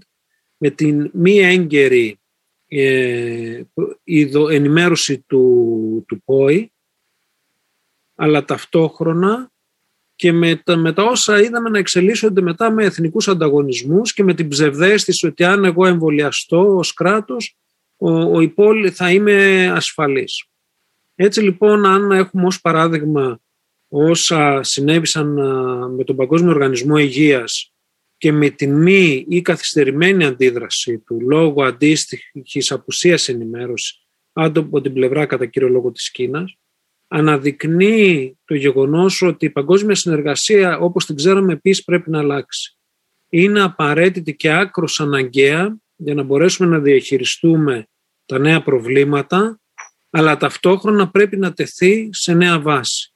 με 0.56 0.70
την 0.70 1.10
μη 1.12 1.38
έγκαιρη 1.38 2.20
ε, 2.66 3.62
ενημέρωση 4.50 5.24
του, 5.26 6.04
του 6.08 6.22
ΠΟΗ 6.24 6.72
αλλά 8.14 8.44
ταυτόχρονα 8.44 9.50
και 10.14 10.32
με 10.32 10.56
τα, 10.56 10.76
με 10.76 10.92
τα 10.92 11.02
όσα 11.02 11.40
είδαμε 11.40 11.68
να 11.68 11.78
εξελίσσονται 11.78 12.40
μετά 12.40 12.70
με 12.70 12.84
εθνικούς 12.84 13.28
ανταγωνισμούς 13.28 14.12
και 14.12 14.24
με 14.24 14.34
την 14.34 14.48
ψευδέστηση 14.48 15.26
ότι 15.26 15.44
αν 15.44 15.64
εγώ 15.64 15.86
εμβολιαστώ 15.86 16.76
ως 16.76 16.94
κράτος 16.94 17.56
ο, 17.96 18.10
ο 18.10 18.40
υπόλοι, 18.40 18.90
θα 18.90 19.12
είμαι 19.12 19.66
ασφαλής. 19.74 20.44
Έτσι 21.14 21.40
λοιπόν 21.40 21.86
αν 21.86 22.10
έχουμε 22.10 22.46
ως 22.46 22.60
παράδειγμα 22.60 23.40
όσα 23.88 24.62
συνέβησαν 24.62 25.32
με 25.94 26.04
τον 26.04 26.16
Παγκόσμιο 26.16 26.50
Οργανισμό 26.50 26.96
Υγείας 26.96 27.72
και 28.16 28.32
με 28.32 28.50
τη 28.50 28.66
μη 28.66 29.26
ή 29.28 29.42
καθυστερημένη 29.42 30.24
αντίδραση 30.24 30.98
του 30.98 31.20
λόγω 31.20 31.64
αντίστοιχης 31.64 32.72
απουσίας 32.72 33.28
ενημέρωσης 33.28 34.08
από 34.32 34.80
την 34.80 34.92
πλευρά 34.92 35.26
κατά 35.26 35.46
κύριο 35.46 35.68
λόγο 35.68 35.90
της 35.92 36.10
Κίνας, 36.10 36.56
αναδεικνύει 37.08 38.38
το 38.44 38.54
γεγονός 38.54 39.22
ότι 39.22 39.46
η 39.46 39.50
παγκόσμια 39.50 39.94
συνεργασία 39.94 40.78
όπως 40.78 41.06
την 41.06 41.16
ξέραμε 41.16 41.52
επίσης 41.52 41.84
πρέπει 41.84 42.10
να 42.10 42.18
αλλάξει. 42.18 42.76
Είναι 43.28 43.62
απαραίτητη 43.62 44.36
και 44.36 44.52
άκρος 44.52 45.00
αναγκαία 45.00 45.78
για 45.96 46.14
να 46.14 46.22
μπορέσουμε 46.22 46.68
να 46.68 46.78
διαχειριστούμε 46.78 47.86
τα 48.26 48.38
νέα 48.38 48.62
προβλήματα, 48.62 49.60
αλλά 50.10 50.36
ταυτόχρονα 50.36 51.10
πρέπει 51.10 51.36
να 51.36 51.52
τεθεί 51.52 52.08
σε 52.12 52.34
νέα 52.34 52.60
βάση. 52.60 53.12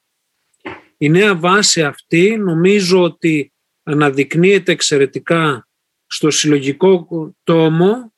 Η 0.97 1.09
νέα 1.09 1.35
βάση 1.35 1.83
αυτή 1.83 2.37
νομίζω 2.37 3.01
ότι 3.01 3.51
αναδεικνύεται 3.83 4.71
εξαιρετικά 4.71 5.67
στο 6.07 6.31
συλλογικό 6.31 7.07
τόμο 7.43 8.13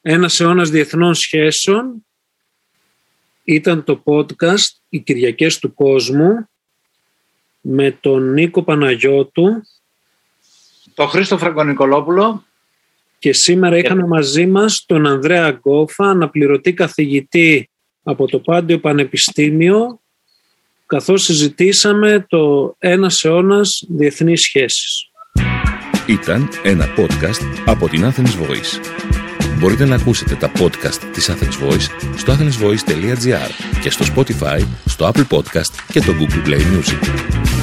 ένας 0.00 0.40
αιώνας 0.40 0.70
διεθνών 0.70 1.14
σχέσεων. 1.14 2.06
Ήταν 3.44 3.84
το 3.84 4.02
podcast 4.04 4.76
«Οι 4.88 4.98
Κυριακές 4.98 5.58
του 5.58 5.74
Κόσμου» 5.74 6.48
με 7.60 7.90
τον 8.00 8.32
Νίκο 8.32 8.62
Παναγιώτου. 8.62 9.62
Τον 10.94 11.08
Χρήστο 11.08 11.38
Φραγκονικολόπουλο. 11.38 12.44
Και 13.18 13.32
σήμερα 13.32 13.76
είχαμε 13.76 14.06
μαζί 14.06 14.46
μας 14.46 14.84
τον 14.86 15.06
Ανδρέα 15.06 15.50
Γκόφα, 15.50 16.10
αναπληρωτή 16.10 16.72
καθηγητή 16.72 17.70
από 18.02 18.26
το 18.26 18.38
Πάντιο 18.38 18.78
Πανεπιστήμιο 18.80 20.00
καθώς 20.88 21.22
συζητήσαμε 21.22 22.26
το 22.28 22.74
«Ένας 22.78 23.24
αιώνας 23.24 23.84
διεθνείς 23.88 24.40
σχέσεις». 24.40 25.10
Ήταν 26.06 26.48
ένα 26.62 26.84
podcast 26.96 27.62
από 27.66 27.88
την 27.88 28.04
Athens 28.04 28.42
Voice. 28.42 28.80
Μπορείτε 29.58 29.84
να 29.84 29.94
ακούσετε 29.94 30.34
τα 30.34 30.52
podcast 30.58 31.00
της 31.12 31.30
Athens 31.30 31.66
Voice 31.66 32.16
στο 32.16 32.32
athensvoice.gr 32.32 33.80
και 33.82 33.90
στο 33.90 34.04
Spotify, 34.14 34.66
στο 34.84 35.10
Apple 35.14 35.36
Podcast 35.36 35.72
και 35.92 36.00
το 36.00 36.12
Google 36.18 36.48
Play 36.48 36.60
Music. 36.60 37.57